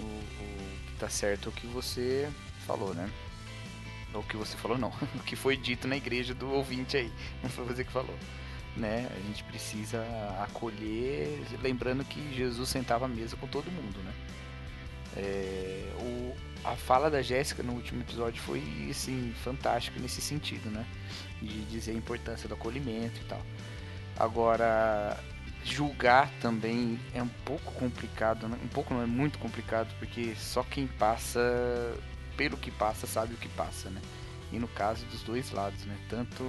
o, 0.00 0.04
o 0.04 0.65
tá 0.96 1.08
certo 1.08 1.48
o 1.48 1.52
que 1.52 1.66
você 1.66 2.28
falou, 2.66 2.94
né? 2.94 3.10
O 4.14 4.22
que 4.22 4.36
você 4.36 4.56
falou 4.56 4.78
não, 4.78 4.88
o 5.14 5.22
que 5.24 5.36
foi 5.36 5.56
dito 5.56 5.86
na 5.86 5.96
igreja 5.96 6.34
do 6.34 6.50
ouvinte 6.50 6.96
aí, 6.96 7.12
não 7.42 7.50
foi 7.50 7.64
você 7.64 7.84
que 7.84 7.92
falou. 7.92 8.16
Né? 8.76 9.08
A 9.10 9.20
gente 9.26 9.42
precisa 9.44 10.04
acolher, 10.42 11.40
lembrando 11.62 12.04
que 12.04 12.34
Jesus 12.34 12.68
sentava 12.68 13.06
à 13.06 13.08
mesa 13.08 13.34
com 13.36 13.46
todo 13.46 13.70
mundo, 13.70 13.98
né? 14.00 14.12
É, 15.16 15.92
o, 15.98 16.36
a 16.62 16.76
fala 16.76 17.10
da 17.10 17.22
Jéssica 17.22 17.62
no 17.62 17.72
último 17.72 18.02
episódio 18.02 18.42
foi, 18.42 18.62
assim, 18.90 19.32
fantástica 19.42 19.98
nesse 19.98 20.20
sentido, 20.20 20.70
né? 20.70 20.84
De 21.40 21.64
dizer 21.66 21.92
a 21.92 21.94
importância 21.94 22.46
do 22.46 22.54
acolhimento 22.54 23.18
e 23.18 23.24
tal. 23.24 23.40
Agora, 24.18 25.18
julgar 25.66 26.30
também 26.40 26.98
é 27.12 27.22
um 27.22 27.28
pouco 27.44 27.72
complicado, 27.72 28.48
né? 28.48 28.56
um 28.62 28.68
pouco 28.68 28.94
não 28.94 29.02
é 29.02 29.06
muito 29.06 29.38
complicado, 29.38 29.92
porque 29.98 30.34
só 30.36 30.62
quem 30.62 30.86
passa 30.86 31.40
pelo 32.36 32.56
que 32.56 32.70
passa 32.70 33.06
sabe 33.06 33.34
o 33.34 33.36
que 33.36 33.48
passa, 33.48 33.90
né? 33.90 34.00
E 34.52 34.58
no 34.58 34.68
caso 34.68 35.04
dos 35.06 35.22
dois 35.22 35.50
lados, 35.50 35.84
né? 35.84 35.96
Tanto 36.08 36.44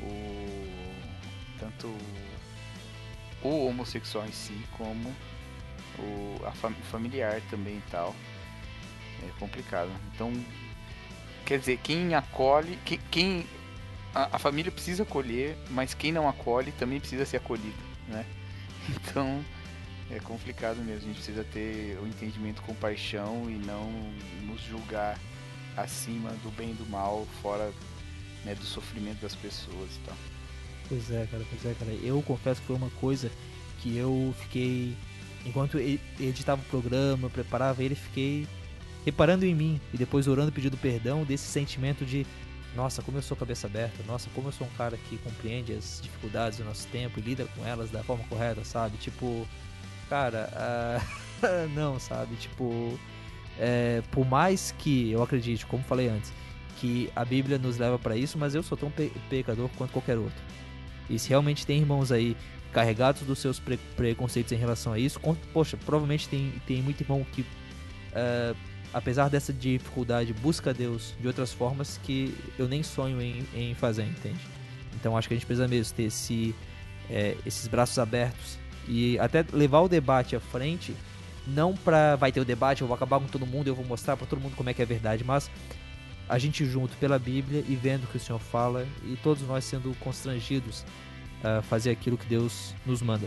o 0.00 0.68
tanto 1.58 1.92
o 3.42 3.66
homossexual 3.66 4.24
em 4.26 4.32
si 4.32 4.64
como 4.76 5.14
o 5.98 6.40
a 6.46 6.52
fam 6.52 6.72
familiar 6.90 7.40
também 7.50 7.78
e 7.78 7.90
tal. 7.90 8.14
É 9.22 9.40
complicado. 9.40 9.90
Então, 10.14 10.32
quer 11.44 11.58
dizer, 11.58 11.78
quem 11.82 12.14
acolhe, 12.14 12.78
quem, 12.84 12.98
quem 13.10 13.46
a, 14.14 14.36
a 14.36 14.38
família 14.38 14.70
precisa 14.70 15.02
acolher, 15.02 15.58
mas 15.68 15.94
quem 15.94 16.12
não 16.12 16.28
acolhe 16.28 16.72
também 16.72 17.00
precisa 17.00 17.26
ser 17.26 17.38
acolhido 17.38 17.89
né? 18.10 18.26
Então 18.90 19.44
é 20.10 20.18
complicado 20.18 20.78
mesmo. 20.78 21.02
A 21.02 21.06
gente 21.06 21.16
precisa 21.16 21.44
ter 21.44 21.98
o 22.02 22.06
entendimento 22.06 22.62
com 22.62 22.74
paixão 22.74 23.48
e 23.48 23.54
não 23.54 23.90
nos 24.46 24.60
julgar 24.62 25.18
acima 25.76 26.30
do 26.42 26.50
bem 26.50 26.70
e 26.70 26.74
do 26.74 26.86
mal, 26.86 27.26
fora 27.42 27.72
né, 28.44 28.54
do 28.54 28.64
sofrimento 28.64 29.20
das 29.20 29.34
pessoas 29.34 29.96
e 29.96 30.00
tal. 30.06 30.16
Pois 30.88 31.10
é, 31.10 31.26
cara, 31.30 31.44
pois 31.48 31.64
é, 31.64 31.74
cara. 31.74 31.92
Eu 32.02 32.20
confesso 32.22 32.60
que 32.60 32.66
foi 32.66 32.76
uma 32.76 32.90
coisa 33.00 33.30
que 33.80 33.96
eu 33.96 34.34
fiquei. 34.40 34.96
Enquanto 35.46 35.78
editava 35.78 36.60
o 36.60 36.64
programa, 36.64 37.30
preparava 37.30 37.82
ele, 37.82 37.94
fiquei 37.94 38.46
reparando 39.06 39.46
em 39.46 39.54
mim 39.54 39.80
e 39.94 39.96
depois 39.96 40.28
orando 40.28 40.52
pedindo 40.52 40.76
perdão 40.76 41.24
desse 41.24 41.44
sentimento 41.44 42.04
de 42.04 42.26
nossa, 42.74 43.02
como 43.02 43.18
eu 43.18 43.22
sou 43.22 43.36
cabeça 43.36 43.66
aberta, 43.66 44.02
nossa, 44.06 44.28
como 44.34 44.48
eu 44.48 44.52
sou 44.52 44.66
um 44.66 44.70
cara 44.70 44.96
que 44.96 45.18
compreende 45.18 45.72
as 45.72 46.00
dificuldades 46.02 46.58
do 46.58 46.64
nosso 46.64 46.86
tempo 46.88 47.18
e 47.18 47.22
lida 47.22 47.46
com 47.56 47.66
elas 47.66 47.90
da 47.90 48.02
forma 48.02 48.24
correta, 48.28 48.64
sabe? 48.64 48.96
Tipo, 48.98 49.46
cara, 50.08 50.48
uh, 50.52 51.68
não, 51.74 51.98
sabe? 51.98 52.36
Tipo, 52.36 52.98
é, 53.58 54.02
por 54.10 54.24
mais 54.26 54.72
que 54.78 55.10
eu 55.10 55.22
acredite, 55.22 55.66
como 55.66 55.82
falei 55.82 56.08
antes, 56.08 56.32
que 56.78 57.10
a 57.14 57.24
Bíblia 57.24 57.58
nos 57.58 57.76
leva 57.76 57.98
para 57.98 58.16
isso, 58.16 58.38
mas 58.38 58.54
eu 58.54 58.62
sou 58.62 58.78
tão 58.78 58.90
pe 58.90 59.12
pecador 59.28 59.68
quanto 59.76 59.92
qualquer 59.92 60.16
outro. 60.16 60.42
E 61.08 61.18
se 61.18 61.28
realmente 61.28 61.66
tem 61.66 61.80
irmãos 61.80 62.12
aí 62.12 62.36
carregados 62.72 63.22
dos 63.22 63.38
seus 63.38 63.58
pre 63.58 63.76
preconceitos 63.96 64.52
em 64.52 64.56
relação 64.56 64.92
a 64.92 64.98
isso, 64.98 65.20
poxa, 65.52 65.76
provavelmente 65.76 66.28
tem, 66.28 66.52
tem 66.66 66.80
muito 66.80 67.02
irmão 67.02 67.26
que 67.32 67.44
uh, 68.12 68.56
apesar 68.92 69.28
dessa 69.28 69.52
dificuldade, 69.52 70.32
busca 70.32 70.74
Deus 70.74 71.14
de 71.20 71.26
outras 71.26 71.52
formas 71.52 71.98
que 72.02 72.34
eu 72.58 72.68
nem 72.68 72.82
sonho 72.82 73.20
em, 73.20 73.46
em 73.54 73.74
fazer, 73.74 74.04
entende? 74.04 74.40
Então 74.94 75.16
acho 75.16 75.28
que 75.28 75.34
a 75.34 75.36
gente 75.36 75.46
precisa 75.46 75.68
mesmo 75.68 75.94
ter 75.94 76.04
esse, 76.04 76.54
é, 77.08 77.36
esses 77.46 77.66
braços 77.68 77.98
abertos 77.98 78.58
e 78.88 79.18
até 79.18 79.44
levar 79.52 79.80
o 79.80 79.88
debate 79.88 80.34
à 80.34 80.40
frente, 80.40 80.94
não 81.46 81.74
para 81.74 82.16
vai 82.16 82.32
ter 82.32 82.40
o 82.40 82.44
debate, 82.44 82.82
eu 82.82 82.88
vou 82.88 82.94
acabar 82.94 83.20
com 83.20 83.26
todo 83.26 83.46
mundo, 83.46 83.68
eu 83.68 83.74
vou 83.74 83.84
mostrar 83.84 84.16
para 84.16 84.26
todo 84.26 84.40
mundo 84.40 84.56
como 84.56 84.68
é 84.68 84.74
que 84.74 84.82
é 84.82 84.86
verdade, 84.86 85.24
mas 85.24 85.50
a 86.28 86.38
gente 86.38 86.64
junto 86.64 86.96
pela 86.96 87.18
Bíblia 87.18 87.64
e 87.68 87.74
vendo 87.74 88.04
o 88.04 88.06
que 88.06 88.16
o 88.16 88.20
Senhor 88.20 88.38
fala 88.38 88.86
e 89.04 89.16
todos 89.16 89.42
nós 89.46 89.64
sendo 89.64 89.94
constrangidos 90.00 90.84
a 91.42 91.62
fazer 91.62 91.90
aquilo 91.90 92.16
que 92.16 92.26
Deus 92.26 92.74
nos 92.86 93.02
manda. 93.02 93.26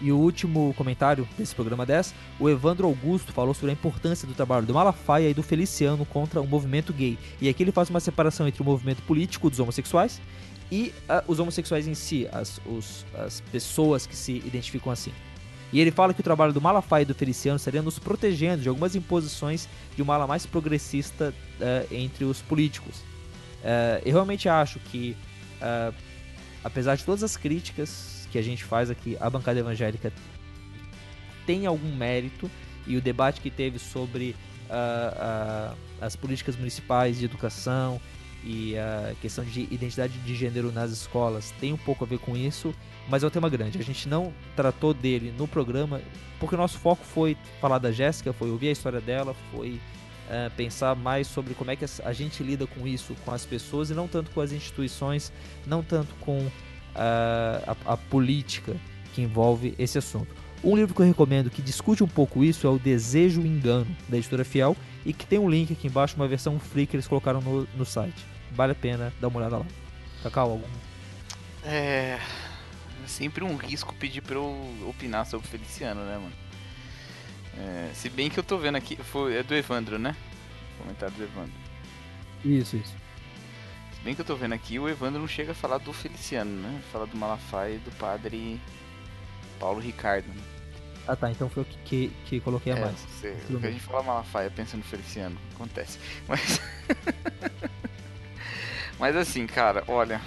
E 0.00 0.10
o 0.10 0.16
último 0.18 0.74
comentário 0.74 1.28
desse 1.38 1.54
programa 1.54 1.86
10, 1.86 2.14
o 2.40 2.48
Evandro 2.48 2.86
Augusto 2.86 3.32
falou 3.32 3.54
sobre 3.54 3.70
a 3.70 3.72
importância 3.72 4.26
do 4.26 4.34
trabalho 4.34 4.66
do 4.66 4.74
Malafaia 4.74 5.30
e 5.30 5.34
do 5.34 5.42
Feliciano 5.42 6.04
contra 6.04 6.40
o 6.40 6.46
movimento 6.46 6.92
gay. 6.92 7.18
E 7.40 7.48
aqui 7.48 7.62
ele 7.62 7.72
faz 7.72 7.88
uma 7.88 8.00
separação 8.00 8.48
entre 8.48 8.62
o 8.62 8.64
movimento 8.64 9.02
político 9.02 9.48
dos 9.48 9.60
homossexuais 9.60 10.20
e 10.72 10.92
uh, 11.08 11.22
os 11.30 11.38
homossexuais 11.38 11.86
em 11.86 11.94
si, 11.94 12.26
as, 12.32 12.60
os, 12.66 13.04
as 13.14 13.40
pessoas 13.52 14.06
que 14.06 14.16
se 14.16 14.32
identificam 14.38 14.90
assim. 14.90 15.12
E 15.72 15.80
ele 15.80 15.90
fala 15.90 16.12
que 16.12 16.20
o 16.20 16.24
trabalho 16.24 16.52
do 16.52 16.60
Malafaia 16.60 17.02
e 17.02 17.06
do 17.06 17.14
Feliciano 17.14 17.58
seria 17.58 17.80
nos 17.80 17.98
protegendo 17.98 18.62
de 18.62 18.68
algumas 18.68 18.96
imposições 18.96 19.68
de 19.94 20.02
uma 20.02 20.14
ala 20.14 20.26
mais 20.26 20.44
progressista 20.46 21.32
uh, 21.60 21.94
entre 21.94 22.24
os 22.24 22.42
políticos. 22.42 22.96
Uh, 23.62 24.02
eu 24.04 24.12
realmente 24.12 24.48
acho 24.48 24.80
que, 24.80 25.16
apesar 26.64 26.96
de 26.96 27.04
todas 27.04 27.22
as 27.22 27.36
críticas 27.36 28.11
que 28.32 28.38
a 28.38 28.42
gente 28.42 28.64
faz 28.64 28.90
aqui, 28.90 29.16
a 29.20 29.28
bancada 29.28 29.60
evangélica 29.60 30.10
tem 31.46 31.66
algum 31.66 31.94
mérito 31.94 32.50
e 32.86 32.96
o 32.96 33.00
debate 33.00 33.42
que 33.42 33.50
teve 33.50 33.78
sobre 33.78 34.34
uh, 34.70 35.72
uh, 35.72 35.76
as 36.00 36.16
políticas 36.16 36.56
municipais 36.56 37.18
de 37.18 37.26
educação 37.26 38.00
e 38.42 38.76
a 38.76 39.14
questão 39.20 39.44
de 39.44 39.68
identidade 39.70 40.18
de 40.18 40.34
gênero 40.34 40.72
nas 40.72 40.90
escolas 40.90 41.52
tem 41.60 41.72
um 41.74 41.76
pouco 41.76 42.04
a 42.04 42.06
ver 42.06 42.18
com 42.18 42.36
isso, 42.36 42.74
mas 43.08 43.22
é 43.22 43.26
um 43.26 43.30
tema 43.30 43.50
grande. 43.50 43.78
A 43.78 43.84
gente 43.84 44.08
não 44.08 44.32
tratou 44.56 44.94
dele 44.94 45.32
no 45.36 45.46
programa 45.46 46.00
porque 46.40 46.54
o 46.54 46.58
nosso 46.58 46.78
foco 46.78 47.04
foi 47.04 47.36
falar 47.60 47.78
da 47.78 47.92
Jéssica, 47.92 48.32
foi 48.32 48.50
ouvir 48.50 48.68
a 48.68 48.72
história 48.72 49.00
dela, 49.00 49.36
foi 49.52 49.78
uh, 50.28 50.50
pensar 50.56 50.96
mais 50.96 51.26
sobre 51.26 51.54
como 51.54 51.70
é 51.70 51.76
que 51.76 51.84
a 52.02 52.12
gente 52.12 52.42
lida 52.42 52.66
com 52.66 52.88
isso, 52.88 53.14
com 53.24 53.30
as 53.30 53.44
pessoas 53.44 53.90
e 53.90 53.94
não 53.94 54.08
tanto 54.08 54.30
com 54.30 54.40
as 54.40 54.52
instituições, 54.52 55.30
não 55.66 55.82
tanto 55.82 56.14
com 56.16 56.50
a, 56.94 57.76
a, 57.86 57.92
a 57.94 57.96
política 57.96 58.76
que 59.14 59.22
envolve 59.22 59.74
esse 59.78 59.98
assunto. 59.98 60.34
Um 60.64 60.76
livro 60.76 60.94
que 60.94 61.02
eu 61.02 61.06
recomendo 61.06 61.50
que 61.50 61.60
discute 61.60 62.04
um 62.04 62.08
pouco 62.08 62.44
isso 62.44 62.66
é 62.66 62.70
o 62.70 62.78
Desejo 62.78 63.40
e 63.42 63.48
Engano, 63.48 63.86
da 64.08 64.16
editora 64.16 64.44
Fiel, 64.44 64.76
e 65.04 65.12
que 65.12 65.26
tem 65.26 65.38
um 65.38 65.50
link 65.50 65.72
aqui 65.72 65.88
embaixo, 65.88 66.14
uma 66.14 66.28
versão 66.28 66.58
free 66.58 66.86
que 66.86 66.94
eles 66.94 67.08
colocaram 67.08 67.40
no, 67.40 67.66
no 67.76 67.84
site. 67.84 68.24
Vale 68.52 68.72
a 68.72 68.74
pena 68.74 69.12
dar 69.20 69.28
uma 69.28 69.38
olhada 69.38 69.58
lá. 69.58 69.66
Cacau, 70.22 70.50
algum? 70.50 70.68
É. 71.64 72.20
Sempre 73.06 73.42
um 73.42 73.56
risco 73.56 73.92
pedir 73.94 74.20
pra 74.20 74.36
eu 74.36 74.86
opinar 74.88 75.26
sobre 75.26 75.46
o 75.46 75.50
Feliciano, 75.50 76.04
né, 76.04 76.16
mano? 76.16 76.32
É, 77.58 77.90
se 77.94 78.08
bem 78.08 78.30
que 78.30 78.38
eu 78.38 78.44
tô 78.44 78.56
vendo 78.56 78.76
aqui. 78.76 78.96
Foi, 78.96 79.34
é 79.34 79.42
do 79.42 79.54
Evandro, 79.54 79.98
né? 79.98 80.14
Comentário 80.78 81.14
do 81.16 81.24
Evandro. 81.24 81.52
Isso, 82.44 82.76
isso 82.76 83.01
bem 84.02 84.14
que 84.14 84.20
eu 84.20 84.24
tô 84.24 84.34
vendo 84.36 84.54
aqui, 84.54 84.78
o 84.78 84.88
Evandro 84.88 85.20
não 85.20 85.28
chega 85.28 85.52
a 85.52 85.54
falar 85.54 85.78
do 85.78 85.92
Feliciano, 85.92 86.50
né? 86.50 86.82
Fala 86.92 87.06
do 87.06 87.16
Malafaia 87.16 87.74
e 87.74 87.78
do 87.78 87.90
padre 87.92 88.60
Paulo 89.58 89.80
Ricardo. 89.80 90.26
Né? 90.28 90.42
Ah 91.06 91.16
tá, 91.16 91.30
então 91.30 91.48
foi 91.48 91.62
o 91.62 91.66
que, 91.66 91.78
que, 91.78 92.12
que 92.26 92.40
coloquei 92.40 92.72
a 92.72 92.76
é, 92.76 92.80
mais. 92.80 92.96
Você, 92.96 93.36
a 93.48 93.70
gente 93.70 93.80
fala 93.80 94.02
Malafaia 94.02 94.50
pensa 94.50 94.76
no 94.76 94.82
Feliciano, 94.82 95.36
acontece. 95.54 95.98
Mas. 96.28 96.60
Mas 98.98 99.16
assim, 99.16 99.46
cara, 99.46 99.82
olha. 99.88 100.20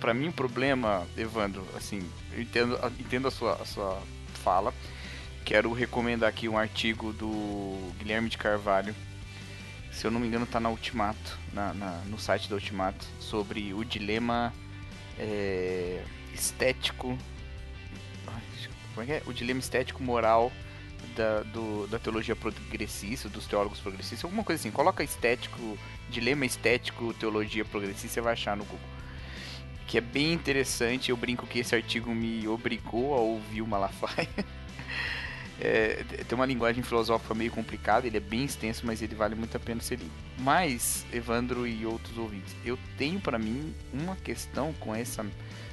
Pra 0.00 0.12
mim 0.12 0.28
o 0.28 0.32
problema, 0.32 1.06
Evandro, 1.16 1.64
assim, 1.76 2.02
eu 2.32 2.42
entendo, 2.42 2.76
entendo 2.98 3.28
a, 3.28 3.30
sua, 3.30 3.52
a 3.52 3.64
sua 3.64 4.02
fala. 4.42 4.74
Quero 5.44 5.72
recomendar 5.72 6.28
aqui 6.28 6.48
um 6.48 6.58
artigo 6.58 7.12
do 7.12 7.92
Guilherme 7.98 8.28
de 8.28 8.36
Carvalho, 8.36 8.96
se 9.92 10.06
eu 10.06 10.10
não 10.10 10.18
me 10.18 10.26
engano, 10.26 10.46
tá 10.46 10.58
na 10.58 10.70
Ultimato, 10.70 11.38
na, 11.52 11.74
na 11.74 11.90
no 12.06 12.18
site 12.18 12.48
da 12.48 12.54
Ultimato, 12.54 13.06
sobre 13.20 13.72
o 13.74 13.84
dilema 13.84 14.52
é, 15.18 16.02
estético. 16.34 17.16
Como 18.94 19.02
é 19.02 19.06
que 19.06 19.12
é? 19.12 19.22
O 19.26 19.32
dilema 19.32 19.60
estético 19.60 20.02
moral 20.02 20.50
da, 21.14 21.42
do, 21.42 21.86
da 21.86 21.98
teologia 21.98 22.34
progressista, 22.34 23.28
dos 23.28 23.46
teólogos 23.46 23.80
progressistas, 23.80 24.24
alguma 24.24 24.44
coisa 24.44 24.60
assim. 24.60 24.70
Coloca 24.70 25.04
estético, 25.04 25.78
dilema 26.10 26.46
estético, 26.46 27.12
teologia 27.14 27.64
progressista, 27.64 28.08
você 28.08 28.20
vai 28.20 28.32
achar 28.32 28.56
no 28.56 28.64
Google. 28.64 28.80
Que 29.86 29.98
é 29.98 30.00
bem 30.00 30.32
interessante. 30.32 31.10
Eu 31.10 31.16
brinco 31.16 31.46
que 31.46 31.58
esse 31.58 31.74
artigo 31.74 32.14
me 32.14 32.48
obrigou 32.48 33.14
a 33.14 33.18
ouvir 33.18 33.62
o 33.62 33.66
Malafaia. 33.66 34.28
É, 35.60 36.04
tem 36.26 36.34
uma 36.36 36.46
linguagem 36.46 36.82
filosófica 36.82 37.34
meio 37.34 37.50
complicada, 37.52 38.06
ele 38.06 38.16
é 38.16 38.20
bem 38.20 38.44
extenso, 38.44 38.84
mas 38.84 39.00
ele 39.00 39.14
vale 39.14 39.34
muito 39.34 39.56
a 39.56 39.60
pena 39.60 39.80
ser 39.80 39.98
lido. 39.98 40.10
Mas, 40.38 41.06
Evandro 41.12 41.66
e 41.66 41.86
outros 41.86 42.16
ouvintes, 42.18 42.54
eu 42.64 42.78
tenho 42.96 43.20
para 43.20 43.38
mim 43.38 43.74
uma 43.92 44.16
questão 44.16 44.72
com 44.74 44.94
essa, 44.94 45.24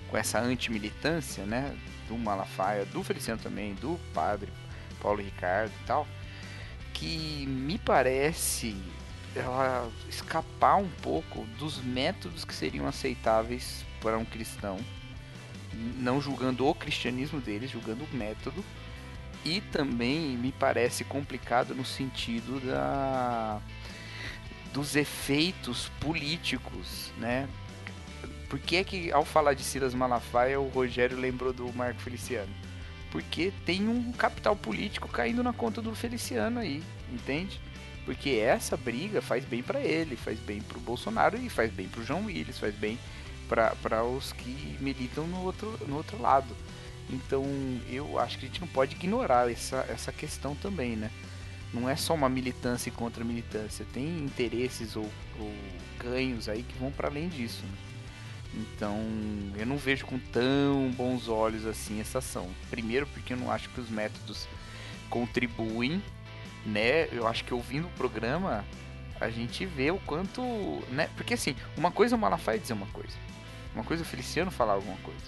com 0.10 0.18
essa 0.18 0.40
antimilitância, 0.40 1.44
né? 1.46 1.76
Do 2.08 2.18
Malafaia, 2.18 2.86
do 2.86 3.04
Feliciano 3.04 3.40
também, 3.42 3.74
do 3.76 4.00
padre 4.14 4.52
Paulo 5.02 5.22
Ricardo 5.22 5.72
e 5.84 5.86
tal, 5.86 6.08
que 6.94 7.46
me 7.48 7.78
parece 7.78 8.76
ela 9.36 9.90
escapar 10.10 10.76
um 10.76 10.90
pouco 11.02 11.46
dos 11.58 11.82
métodos 11.82 12.44
que 12.44 12.54
seriam 12.54 12.88
aceitáveis 12.88 13.86
para 14.02 14.18
um 14.18 14.26
cristão, 14.26 14.78
não 15.98 16.20
julgando 16.20 16.68
o 16.68 16.74
cristianismo 16.74 17.40
deles, 17.40 17.72
julgando 17.72 18.04
o 18.04 18.16
método, 18.16 18.64
e 19.46 19.62
também 19.62 20.38
me 20.38 20.52
parece 20.52 21.04
complicado 21.04 21.74
no 21.74 21.86
sentido 21.86 22.60
da 22.60 23.62
dos 24.74 24.96
efeitos 24.96 25.90
políticos, 26.00 27.12
né? 27.18 27.48
Por 28.50 28.60
que 28.60 28.78
é 28.78 28.84
que 28.84 29.12
ao 29.12 29.26
falar 29.26 29.54
de 29.54 29.64
Silas 29.64 29.94
Malafaia 29.94 30.60
o 30.60 30.68
Rogério 30.70 31.18
lembrou 31.18 31.54
do 31.54 31.72
Marco 31.74 32.02
Feliciano? 32.02 32.52
Porque 33.12 33.52
tem 33.66 33.88
um 33.88 34.12
capital 34.12 34.56
político 34.56 35.08
caindo 35.08 35.44
na 35.44 35.54
conta 35.54 35.82
do 35.82 35.96
Feliciano 35.96 36.60
aí, 36.60 36.84
entende? 37.12 37.60
Porque 38.06 38.32
essa 38.32 38.78
briga 38.78 39.22
faz 39.22 39.44
bem 39.46 39.62
para 39.62 39.80
ele, 39.80 40.16
faz 40.16 40.40
bem 40.40 40.62
pro 40.62 40.80
Bolsonaro 40.80 41.38
e 41.38 41.50
faz 41.50 41.72
bem 41.72 41.88
pro 41.88 42.04
João 42.04 42.26
Willis, 42.26 42.58
faz 42.58 42.74
bem 42.76 42.98
para 43.48 44.04
os 44.04 44.32
que 44.32 44.78
militam 44.80 45.26
no 45.28 45.44
outro, 45.44 45.80
no 45.88 45.98
outro 45.98 46.22
lado. 46.22 46.56
Então 47.10 47.46
eu 47.90 48.20
acho 48.20 48.38
que 48.38 48.46
a 48.46 48.48
gente 48.48 48.62
não 48.62 48.68
pode 48.68 48.96
ignorar 48.96 49.52
essa, 49.52 49.86
essa 49.90 50.12
questão 50.12 50.56
também, 50.56 50.96
né? 50.96 51.10
Não 51.74 51.88
é 51.88 51.96
só 51.96 52.14
uma 52.14 52.30
militância 52.30 52.92
contra 52.92 53.24
militância, 53.24 53.86
tem 53.94 54.20
interesses 54.20 54.96
ou, 54.96 55.10
ou 55.40 55.54
ganhos 56.00 56.50
aí 56.50 56.64
que 56.64 56.78
vão 56.78 56.92
para 56.92 57.08
além 57.08 57.30
disso. 57.30 57.64
Né? 57.64 57.78
Então 58.56 58.98
eu 59.56 59.66
não 59.66 59.78
vejo 59.78 60.06
com 60.06 60.18
tão 60.18 60.92
bons 60.96 61.28
olhos 61.28 61.66
assim 61.66 62.00
essa 62.00 62.20
ação. 62.20 62.50
Primeiro 62.70 63.06
porque 63.08 63.34
eu 63.34 63.38
não 63.38 63.52
acho 63.52 63.70
que 63.70 63.80
os 63.80 63.90
métodos 63.90 64.48
contribuem 65.10 66.02
né? 66.66 67.08
Eu 67.12 67.28
acho 67.28 67.44
que 67.44 67.54
ouvindo 67.54 67.88
o 67.88 67.92
programa 67.92 68.66
a 69.20 69.30
gente 69.30 69.66
vê 69.66 69.92
o 69.92 70.00
quanto, 70.00 70.42
né? 70.92 71.10
Porque 71.16 71.34
assim, 71.34 71.56
uma 71.76 71.92
coisa 71.92 72.16
o 72.16 72.20
Malafaia 72.20 72.58
dizer 72.58 72.74
uma 72.74 72.88
coisa, 72.88 73.16
uma 73.76 73.84
coisa 73.84 74.04
o 74.04 74.06
Feliciano 74.06 74.50
falar 74.50 74.74
alguma 74.74 74.98
coisa, 74.98 75.22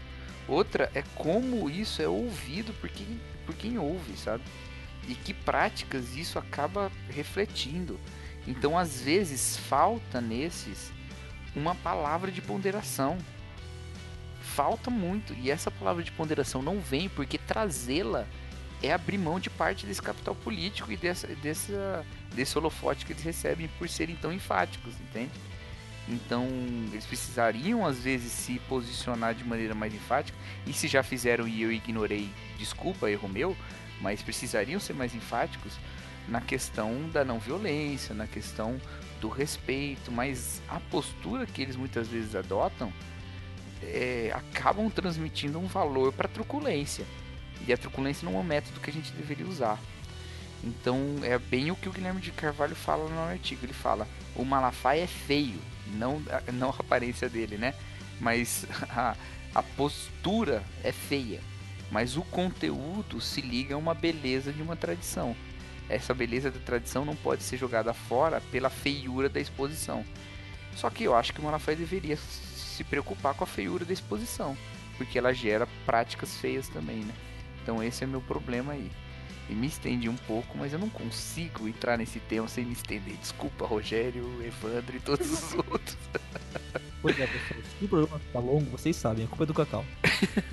outra 0.48 0.92
é 0.94 1.04
como 1.16 1.70
isso 1.70 2.02
é 2.02 2.08
ouvido 2.08 2.74
por 2.74 2.90
quem, 2.90 3.20
por 3.46 3.56
quem 3.56 3.78
ouve, 3.78 4.18
sabe? 4.18 4.44
E 5.08 5.16
que 5.16 5.34
práticas 5.34 6.16
isso 6.16 6.38
acaba 6.38 6.92
refletindo. 7.10 8.00
Então, 8.48 8.78
às 8.78 9.02
vezes, 9.02 9.58
falta 9.58 10.20
nesses 10.20 10.92
uma 11.56 11.76
palavra 11.76 12.32
de 12.32 12.42
ponderação. 12.42 13.18
Falta 14.42 14.90
muito. 14.90 15.34
E 15.34 15.52
essa 15.52 15.70
palavra 15.70 16.04
de 16.04 16.12
ponderação 16.12 16.62
não 16.62 16.80
vem 16.80 17.10
porque 17.10 17.38
trazê-la 17.38 18.26
é 18.84 18.92
abrir 18.92 19.18
mão 19.18 19.40
de 19.40 19.50
parte 19.50 19.86
desse 19.86 20.02
capital 20.02 20.34
político 20.34 20.92
e 20.92 20.98
dessa, 20.98 21.28
dessa, 21.28 22.06
desse 22.34 22.58
holofote 22.58 23.06
que 23.06 23.14
eles 23.14 23.24
recebem 23.24 23.70
por 23.78 23.88
serem 23.88 24.16
tão 24.16 24.34
enfáticos, 24.34 24.94
entende? 25.00 25.32
Então, 26.08 26.48
eles 26.92 27.06
precisariam 27.06 27.86
às 27.86 28.00
vezes 28.00 28.32
se 28.32 28.60
posicionar 28.68 29.34
de 29.36 29.44
maneira 29.44 29.76
mais 29.76 29.94
enfática, 29.94 30.38
e 30.66 30.74
se 30.74 30.88
já 30.88 31.04
fizeram 31.04 31.48
e 31.48 31.62
eu 31.62 31.72
ignorei, 31.72 32.30
desculpa, 32.58 33.10
erro 33.10 33.30
meu, 33.30 33.56
mas 34.02 34.22
precisariam 34.22 34.80
ser 34.80 34.94
mais 34.94 35.14
enfáticos 35.14 35.74
na 36.28 36.42
questão 36.42 37.10
da 37.10 37.24
não 37.24 37.40
violência, 37.40 38.16
na 38.16 38.28
questão 38.28 38.80
do 39.20 39.30
respeito, 39.30 40.12
mas 40.12 40.62
a 40.68 40.80
postura 40.80 41.46
que 41.46 41.62
eles 41.62 41.76
muitas 41.76 42.08
vezes 42.08 42.36
adotam 42.36 42.92
é, 43.82 44.32
acabam 44.34 44.90
transmitindo 44.90 45.60
um 45.60 45.68
valor 45.68 46.12
para 46.14 46.28
truculência. 46.28 47.06
E 47.68 47.72
a 47.72 47.78
truculência 47.78 48.26
não 48.26 48.38
é 48.38 48.40
um 48.40 48.44
método 48.44 48.80
que 48.80 48.90
a 48.90 48.94
gente 48.94 49.12
deveria 49.12 49.46
usar. 49.46 49.80
Então 50.64 51.20
é 51.24 51.38
bem 51.38 51.72
o 51.72 51.76
que 51.76 51.90
o 51.90 51.92
Guilherme 51.92 52.22
de 52.22 52.32
Carvalho 52.32 52.76
fala 52.76 53.10
no 53.10 53.20
artigo. 53.22 53.66
Ele 53.66 53.74
fala: 53.74 54.08
o 54.36 54.44
Malafaia 54.44 55.04
é 55.04 55.08
feio, 55.08 55.60
não, 55.94 56.22
não 56.54 56.70
a 56.70 56.76
aparência 56.80 57.30
dele, 57.30 57.58
né? 57.58 57.74
Mas 58.20 58.66
a, 58.90 59.16
a 59.54 59.64
postura 59.64 60.64
é 60.84 60.92
feia. 60.92 61.42
Mas 61.92 62.16
o 62.16 62.22
conteúdo 62.22 63.20
se 63.20 63.42
liga 63.42 63.76
a 63.76 63.78
uma 63.78 63.94
beleza 63.94 64.54
de 64.54 64.62
uma 64.62 64.76
tradição. 64.76 65.36
Essa 65.90 66.14
beleza 66.14 66.50
da 66.50 66.60
tradição 66.60 67.04
não 67.04 67.16
pode 67.16 67.44
ser 67.44 67.58
jogada 67.58 67.94
fora 67.94 68.40
pela 68.50 68.70
feiura 68.70 69.28
da 69.28 69.42
exposição. 69.42 70.06
Só 70.76 70.90
que 70.90 71.04
eu 71.04 71.14
acho 71.14 71.34
que 71.34 71.42
o 71.42 71.44
Malafaia 71.44 71.78
deveria 71.78 72.16
se 72.16 72.84
preocupar 72.86 73.34
com 73.34 73.44
a 73.44 73.48
feiura 73.48 73.84
da 73.84 73.92
exposição, 73.92 74.58
porque 74.98 75.18
ela 75.18 75.34
gera 75.34 75.68
práticas 75.86 76.38
feias 76.38 76.70
também, 76.70 76.98
né? 76.98 77.14
Então 77.62 77.84
esse 77.84 78.06
é 78.06 78.08
meu 78.08 78.22
problema 78.22 78.72
aí. 78.72 78.90
E 79.50 79.54
me 79.54 79.68
estendi 79.68 80.08
um 80.08 80.16
pouco, 80.16 80.58
mas 80.58 80.72
eu 80.72 80.80
não 80.80 80.90
consigo 80.90 81.68
entrar 81.68 81.98
nesse 81.98 82.20
tema 82.20 82.48
sem 82.48 82.66
me 82.66 82.74
estender. 82.74 83.16
Desculpa, 83.18 83.66
Rogério, 83.66 84.24
Evandro 84.44 84.96
e 84.96 85.00
todos 85.00 85.32
os 85.32 85.54
outros. 85.70 85.98
Pois 87.02 87.20
é, 87.20 87.26
pessoal, 87.26 87.60
se 87.80 87.86
o 87.86 87.88
programa 87.88 88.20
ficar 88.20 88.40
longo, 88.40 88.70
vocês 88.70 88.96
sabem, 88.96 89.26
a 89.26 89.28
culpa 89.28 89.44
é 89.44 89.48
do 89.48 89.54
Cacau. 89.56 89.84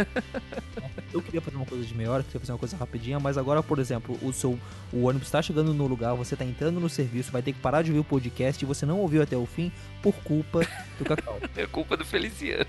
eu 1.13 1.21
queria 1.21 1.43
fazer 1.43 1.57
uma 1.57 1.67
coisa 1.67 1.85
de 1.85 1.95
meia 1.95 2.11
hora, 2.11 2.23
queria 2.23 2.41
fazer 2.41 2.53
uma 2.53 2.59
coisa 2.59 2.75
rapidinha, 2.75 3.21
mas 3.21 3.37
agora, 3.37 3.63
por 3.63 3.79
exemplo, 3.79 4.19
o 4.23 4.33
seu 4.33 4.59
o 4.91 5.05
ônibus 5.05 5.29
está 5.29 5.43
chegando 5.43 5.75
no 5.75 5.87
lugar, 5.87 6.15
você 6.15 6.35
está 6.35 6.47
entrando 6.47 6.81
no 6.81 6.89
serviço, 6.89 7.31
vai 7.31 7.43
ter 7.43 7.53
que 7.53 7.61
parar 7.61 7.83
de 7.83 7.91
ouvir 7.91 8.01
o 8.01 8.05
podcast 8.05 8.65
e 8.65 8.67
você 8.67 8.87
não 8.87 8.99
ouviu 8.99 9.23
até 9.23 9.37
o 9.37 9.45
fim 9.45 9.71
por 10.03 10.15
culpa 10.17 10.61
do 10.99 11.05
Cacau. 11.05 11.39
É 11.55 11.67
culpa 11.67 11.97
do 11.97 12.05
Feliciano. 12.05 12.67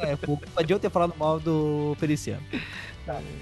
é, 0.00 0.16
por 0.16 0.38
culpa 0.38 0.64
de 0.64 0.72
eu 0.72 0.78
ter 0.78 0.90
falado 0.90 1.14
mal 1.16 1.40
do 1.40 1.96
Feliciano. 1.98 2.42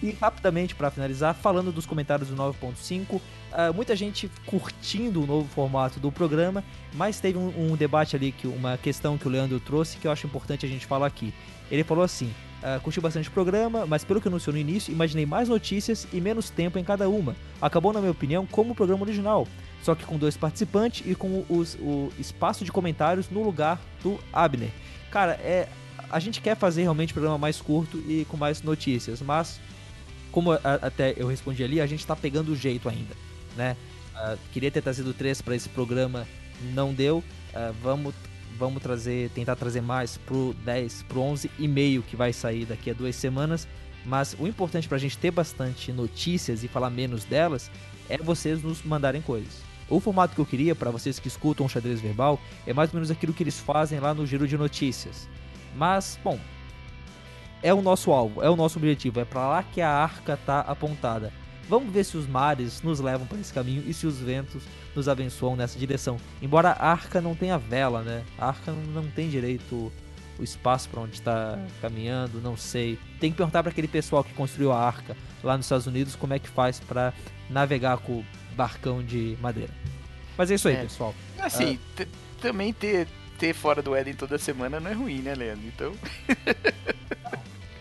E 0.02 0.10
rapidamente, 0.12 0.74
para 0.74 0.90
finalizar, 0.90 1.34
falando 1.34 1.72
dos 1.72 1.86
comentários 1.86 2.28
do 2.28 2.36
9.5, 2.36 3.14
uh, 3.14 3.20
ah, 3.52 3.72
muita 3.72 3.96
gente 3.96 4.30
curtindo 4.44 5.22
o 5.22 5.26
novo 5.26 5.48
formato 5.48 5.98
do 5.98 6.12
programa, 6.12 6.62
mas 6.92 7.20
teve 7.20 7.38
um, 7.38 7.72
um, 7.72 7.76
debate 7.76 8.14
ali, 8.14 8.32
que 8.32 8.46
uma 8.46 8.76
questão 8.76 9.16
que 9.16 9.26
o 9.26 9.30
Leandro 9.30 9.58
trouxe 9.60 9.96
que 9.96 10.06
eu 10.06 10.12
acho 10.12 10.26
importante 10.26 10.66
a 10.66 10.68
gente 10.68 10.86
falar 10.86 11.06
aqui. 11.06 11.32
Ele 11.70 11.82
falou 11.82 12.04
assim: 12.04 12.32
uh, 12.62 12.80
curti 12.80 13.00
bastante 13.00 13.28
o 13.28 13.32
programa, 13.32 13.86
mas 13.86 14.04
pelo 14.04 14.20
que 14.20 14.28
anunciou 14.28 14.52
no 14.52 14.60
início, 14.60 14.92
imaginei 14.92 15.24
mais 15.24 15.48
notícias 15.48 16.06
e 16.12 16.20
menos 16.20 16.50
tempo 16.50 16.78
em 16.78 16.84
cada 16.84 17.08
uma. 17.08 17.34
Acabou, 17.60 17.92
na 17.92 18.00
minha 18.00 18.12
opinião, 18.12 18.46
como 18.46 18.72
o 18.72 18.74
programa 18.74 19.02
original, 19.02 19.46
só 19.82 19.94
que 19.94 20.04
com 20.04 20.18
dois 20.18 20.36
participantes 20.36 21.02
e 21.06 21.14
com 21.14 21.44
os, 21.48 21.74
o 21.80 22.12
espaço 22.18 22.64
de 22.64 22.72
comentários 22.72 23.30
no 23.30 23.42
lugar 23.42 23.80
do 24.02 24.18
Abner. 24.32 24.70
Cara, 25.10 25.32
é, 25.34 25.68
a 26.14 26.20
gente 26.20 26.40
quer 26.40 26.56
fazer 26.56 26.82
realmente 26.82 27.12
um 27.12 27.14
programa 27.14 27.36
mais 27.36 27.60
curto 27.60 27.98
e 27.98 28.24
com 28.26 28.36
mais 28.36 28.62
notícias, 28.62 29.20
mas 29.20 29.60
como 30.30 30.52
a, 30.52 30.58
até 30.80 31.12
eu 31.16 31.26
respondi 31.26 31.64
ali, 31.64 31.80
a 31.80 31.86
gente 31.86 32.06
tá 32.06 32.14
pegando 32.14 32.52
o 32.52 32.56
jeito 32.56 32.88
ainda, 32.88 33.16
né? 33.56 33.76
Uh, 34.14 34.38
queria 34.52 34.70
ter 34.70 34.80
trazido 34.80 35.12
três 35.12 35.42
para 35.42 35.56
esse 35.56 35.68
programa, 35.68 36.24
não 36.72 36.94
deu. 36.94 37.18
Uh, 37.18 37.74
vamos 37.82 38.14
vamos 38.56 38.80
trazer, 38.80 39.28
tentar 39.30 39.56
trazer 39.56 39.80
mais 39.80 40.16
pro 40.16 40.54
10, 40.64 41.02
pro 41.08 41.20
11 41.20 41.50
e 41.58 41.66
meio 41.66 42.00
que 42.00 42.14
vai 42.14 42.32
sair 42.32 42.64
daqui 42.64 42.90
a 42.90 42.94
duas 42.94 43.16
semanas. 43.16 43.66
Mas 44.06 44.36
o 44.38 44.46
importante 44.46 44.86
para 44.86 44.96
a 44.96 45.00
gente 45.00 45.18
ter 45.18 45.32
bastante 45.32 45.92
notícias 45.92 46.62
e 46.62 46.68
falar 46.68 46.90
menos 46.90 47.24
delas 47.24 47.68
é 48.08 48.18
vocês 48.18 48.62
nos 48.62 48.84
mandarem 48.84 49.20
coisas. 49.20 49.62
O 49.90 49.98
formato 49.98 50.36
que 50.36 50.40
eu 50.40 50.46
queria 50.46 50.76
para 50.76 50.92
vocês 50.92 51.18
que 51.18 51.26
escutam 51.26 51.66
o 51.66 51.68
xadrez 51.68 52.00
verbal 52.00 52.40
é 52.64 52.72
mais 52.72 52.90
ou 52.90 52.94
menos 52.94 53.10
aquilo 53.10 53.32
que 53.32 53.42
eles 53.42 53.58
fazem 53.58 53.98
lá 53.98 54.14
no 54.14 54.24
giro 54.24 54.46
de 54.46 54.56
notícias. 54.56 55.28
Mas, 55.74 56.18
bom, 56.22 56.38
é 57.62 57.72
o 57.72 57.80
nosso 57.80 58.12
alvo, 58.12 58.42
é 58.42 58.50
o 58.50 58.56
nosso 58.56 58.78
objetivo, 58.78 59.20
é 59.20 59.24
para 59.24 59.48
lá 59.48 59.62
que 59.62 59.80
a 59.80 59.90
arca 59.90 60.36
tá 60.36 60.60
apontada. 60.60 61.32
Vamos 61.68 61.92
ver 61.92 62.04
se 62.04 62.16
os 62.16 62.26
mares 62.26 62.82
nos 62.82 63.00
levam 63.00 63.26
para 63.26 63.38
esse 63.38 63.52
caminho 63.52 63.82
e 63.86 63.94
se 63.94 64.06
os 64.06 64.18
ventos 64.18 64.62
nos 64.94 65.08
abençoam 65.08 65.56
nessa 65.56 65.78
direção. 65.78 66.18
Embora 66.42 66.72
a 66.72 66.90
arca 66.90 67.20
não 67.20 67.34
tenha 67.34 67.56
vela, 67.56 68.02
né? 68.02 68.22
A 68.38 68.48
arca 68.48 68.70
não 68.70 69.08
tem 69.08 69.30
direito 69.30 69.90
o 70.38 70.42
espaço 70.42 70.88
para 70.88 71.00
onde 71.00 71.14
está 71.14 71.58
caminhando, 71.80 72.40
não 72.40 72.56
sei. 72.56 72.98
Tem 73.18 73.30
que 73.30 73.36
perguntar 73.36 73.62
para 73.62 73.72
aquele 73.72 73.88
pessoal 73.88 74.22
que 74.22 74.34
construiu 74.34 74.72
a 74.72 74.78
arca 74.78 75.16
lá 75.42 75.56
nos 75.56 75.66
Estados 75.66 75.86
Unidos 75.86 76.14
como 76.14 76.34
é 76.34 76.38
que 76.38 76.48
faz 76.48 76.80
para 76.80 77.14
navegar 77.48 77.98
com 77.98 78.18
o 78.18 78.24
barcão 78.54 79.02
de 79.02 79.38
madeira. 79.40 79.72
Mas 80.36 80.50
é 80.50 80.54
isso 80.54 80.68
aí, 80.68 80.74
é. 80.74 80.82
pessoal. 80.82 81.14
Assim, 81.38 81.78
uh, 81.98 82.06
também 82.40 82.72
ter 82.72 83.08
ter 83.38 83.54
fora 83.54 83.82
do 83.82 83.94
Éden 83.94 84.14
toda 84.14 84.38
semana 84.38 84.80
não 84.80 84.90
é 84.90 84.94
ruim, 84.94 85.20
né, 85.20 85.34
Leandro? 85.34 85.66
Então. 85.66 85.92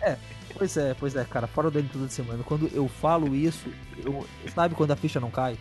é, 0.02 0.16
pois 0.54 0.76
é, 0.76 0.94
pois 0.94 1.16
é, 1.16 1.24
cara, 1.24 1.46
fora 1.46 1.70
do 1.70 1.78
Éden 1.78 1.90
toda 1.92 2.08
semana. 2.08 2.42
Quando 2.44 2.70
eu 2.72 2.88
falo 2.88 3.34
isso, 3.34 3.68
eu, 4.04 4.26
sabe 4.54 4.74
quando 4.74 4.90
a 4.90 4.96
ficha 4.96 5.20
não 5.20 5.30
cai? 5.30 5.56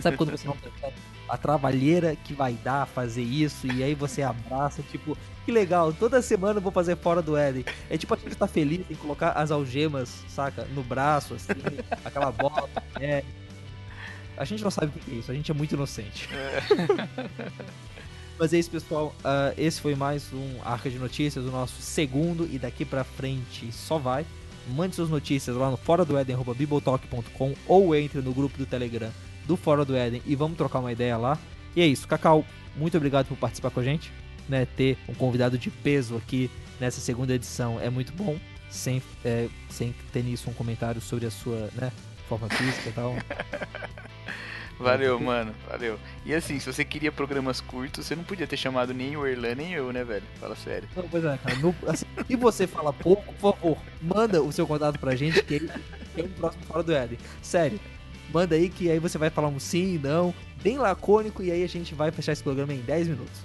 Sabe 0.00 0.16
quando 0.16 0.30
você 0.30 0.46
não 0.46 0.56
percebe 0.56 0.94
a 1.28 1.36
trabalheira 1.36 2.16
que 2.16 2.32
vai 2.32 2.54
dar 2.54 2.86
fazer 2.86 3.22
isso 3.22 3.66
e 3.66 3.82
aí 3.82 3.94
você 3.94 4.22
abraça, 4.22 4.82
tipo, 4.82 5.16
que 5.44 5.52
legal, 5.52 5.92
toda 5.92 6.22
semana 6.22 6.58
eu 6.58 6.62
vou 6.62 6.72
fazer 6.72 6.96
fora 6.96 7.20
do 7.20 7.36
Éden. 7.36 7.64
É 7.90 7.98
tipo 7.98 8.14
a 8.14 8.16
gente 8.16 8.36
tá 8.36 8.46
feliz 8.46 8.88
em 8.90 8.94
colocar 8.94 9.32
as 9.32 9.50
algemas, 9.50 10.24
saca, 10.28 10.64
no 10.74 10.82
braço, 10.82 11.34
assim, 11.34 11.52
aquela 12.04 12.30
bola. 12.30 12.68
É. 13.00 13.24
A 14.36 14.44
gente 14.44 14.62
não 14.62 14.70
sabe 14.70 14.86
o 14.86 15.00
que 15.00 15.10
é 15.10 15.14
isso, 15.14 15.30
a 15.30 15.34
gente 15.34 15.50
é 15.50 15.54
muito 15.54 15.74
inocente. 15.74 16.28
Mas 18.38 18.52
é 18.52 18.58
isso, 18.58 18.70
pessoal. 18.70 19.14
Uh, 19.20 19.54
esse 19.56 19.80
foi 19.80 19.94
mais 19.94 20.32
um 20.32 20.60
Arca 20.62 20.90
de 20.90 20.98
Notícias, 20.98 21.44
o 21.44 21.50
nosso 21.50 21.80
segundo, 21.80 22.48
e 22.52 22.58
daqui 22.58 22.84
pra 22.84 23.02
frente 23.02 23.72
só 23.72 23.98
vai. 23.98 24.26
Mande 24.68 24.96
suas 24.96 25.08
notícias 25.08 25.56
lá 25.56 25.70
no 25.70 25.76
fora 25.76 26.04
do 26.04 26.18
Eden.bibotalk.com 26.18 27.54
ou 27.66 27.94
entre 27.94 28.20
no 28.20 28.34
grupo 28.34 28.58
do 28.58 28.66
Telegram 28.66 29.10
do 29.46 29.56
Fora 29.56 29.84
do 29.84 29.96
Éden 29.96 30.20
e 30.26 30.34
vamos 30.34 30.58
trocar 30.58 30.80
uma 30.80 30.92
ideia 30.92 31.16
lá. 31.16 31.38
E 31.74 31.80
é 31.80 31.86
isso, 31.86 32.06
Cacau, 32.08 32.44
muito 32.74 32.96
obrigado 32.96 33.26
por 33.26 33.36
participar 33.36 33.70
com 33.70 33.80
a 33.80 33.84
gente. 33.84 34.12
Né, 34.48 34.64
ter 34.64 34.96
um 35.08 35.14
convidado 35.14 35.58
de 35.58 35.70
peso 35.70 36.16
aqui 36.16 36.48
nessa 36.78 37.00
segunda 37.00 37.34
edição 37.34 37.80
é 37.80 37.90
muito 37.90 38.12
bom, 38.12 38.38
sem, 38.70 39.02
é, 39.24 39.48
sem 39.68 39.92
ter 40.12 40.22
nisso 40.22 40.48
um 40.48 40.52
comentário 40.52 41.00
sobre 41.00 41.26
a 41.26 41.32
sua 41.32 41.68
né, 41.74 41.90
forma 42.28 42.48
física 42.48 42.88
e 42.88 42.92
tal. 42.92 43.14
Valeu, 44.78 45.18
mano. 45.18 45.54
Valeu. 45.68 45.98
E 46.24 46.34
assim, 46.34 46.58
se 46.58 46.70
você 46.70 46.84
queria 46.84 47.10
programas 47.10 47.60
curtos, 47.60 48.06
você 48.06 48.14
não 48.14 48.24
podia 48.24 48.46
ter 48.46 48.56
chamado 48.56 48.92
nem 48.92 49.16
o 49.16 49.26
Erlan 49.26 49.54
nem 49.54 49.72
eu, 49.72 49.92
né, 49.92 50.04
velho? 50.04 50.24
Fala 50.38 50.54
sério. 50.54 50.88
Não, 50.94 51.08
pois 51.08 51.24
é, 51.24 51.38
cara. 51.38 51.56
No, 51.56 51.74
assim, 51.86 52.04
se 52.26 52.36
você 52.36 52.66
fala 52.66 52.92
pouco, 52.92 53.32
por 53.34 53.54
favor, 53.54 53.78
manda 54.02 54.42
o 54.42 54.52
seu 54.52 54.66
contato 54.66 54.98
pra 54.98 55.16
gente, 55.16 55.42
que 55.42 55.54
ele 55.54 55.70
tem 56.14 56.24
um 56.24 56.28
próximo 56.28 56.64
Fora 56.64 56.82
do 56.82 56.92
Éden. 56.92 57.18
Sério. 57.42 57.80
Manda 58.32 58.54
aí 58.54 58.68
que 58.68 58.90
aí 58.90 58.98
você 58.98 59.16
vai 59.16 59.30
falar 59.30 59.48
um 59.48 59.58
sim, 59.58 59.98
não, 60.02 60.34
bem 60.62 60.78
lacônico, 60.78 61.42
e 61.42 61.50
aí 61.50 61.62
a 61.62 61.68
gente 61.68 61.94
vai 61.94 62.10
fechar 62.10 62.32
esse 62.32 62.42
programa 62.42 62.74
em 62.74 62.80
10 62.80 63.08
minutos. 63.08 63.40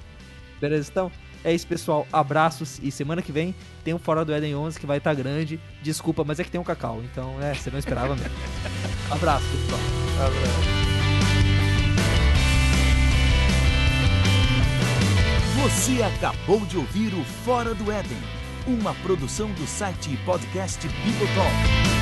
Beleza, 0.60 0.90
então? 0.92 1.12
É 1.44 1.54
isso, 1.54 1.66
pessoal. 1.66 2.06
Abraços 2.12 2.80
e 2.84 2.92
semana 2.92 3.22
que 3.22 3.32
vem 3.32 3.56
tem 3.84 3.94
um 3.94 4.00
Fora 4.00 4.24
do 4.24 4.34
Eden 4.34 4.56
11 4.56 4.80
que 4.80 4.86
vai 4.86 4.98
estar 4.98 5.12
tá 5.12 5.16
grande. 5.16 5.60
Desculpa, 5.82 6.24
mas 6.24 6.40
é 6.40 6.44
que 6.44 6.52
tem 6.52 6.62
um 6.62 6.64
cacau, 6.64 7.02
então, 7.04 7.42
é, 7.42 7.54
você 7.54 7.72
não 7.72 7.80
esperava 7.80 8.16
mesmo. 8.16 8.36
Abraço, 9.10 9.46
pessoal. 9.50 9.82
Abraço. 10.28 10.81
Você 15.62 16.02
acabou 16.02 16.66
de 16.66 16.76
ouvir 16.76 17.14
o 17.14 17.24
Fora 17.24 17.76
do 17.76 17.92
Éden, 17.92 18.18
uma 18.66 18.96
produção 18.96 19.52
do 19.52 19.68
site 19.68 20.18
podcast 20.26 20.88
Bibotalk. 20.88 22.01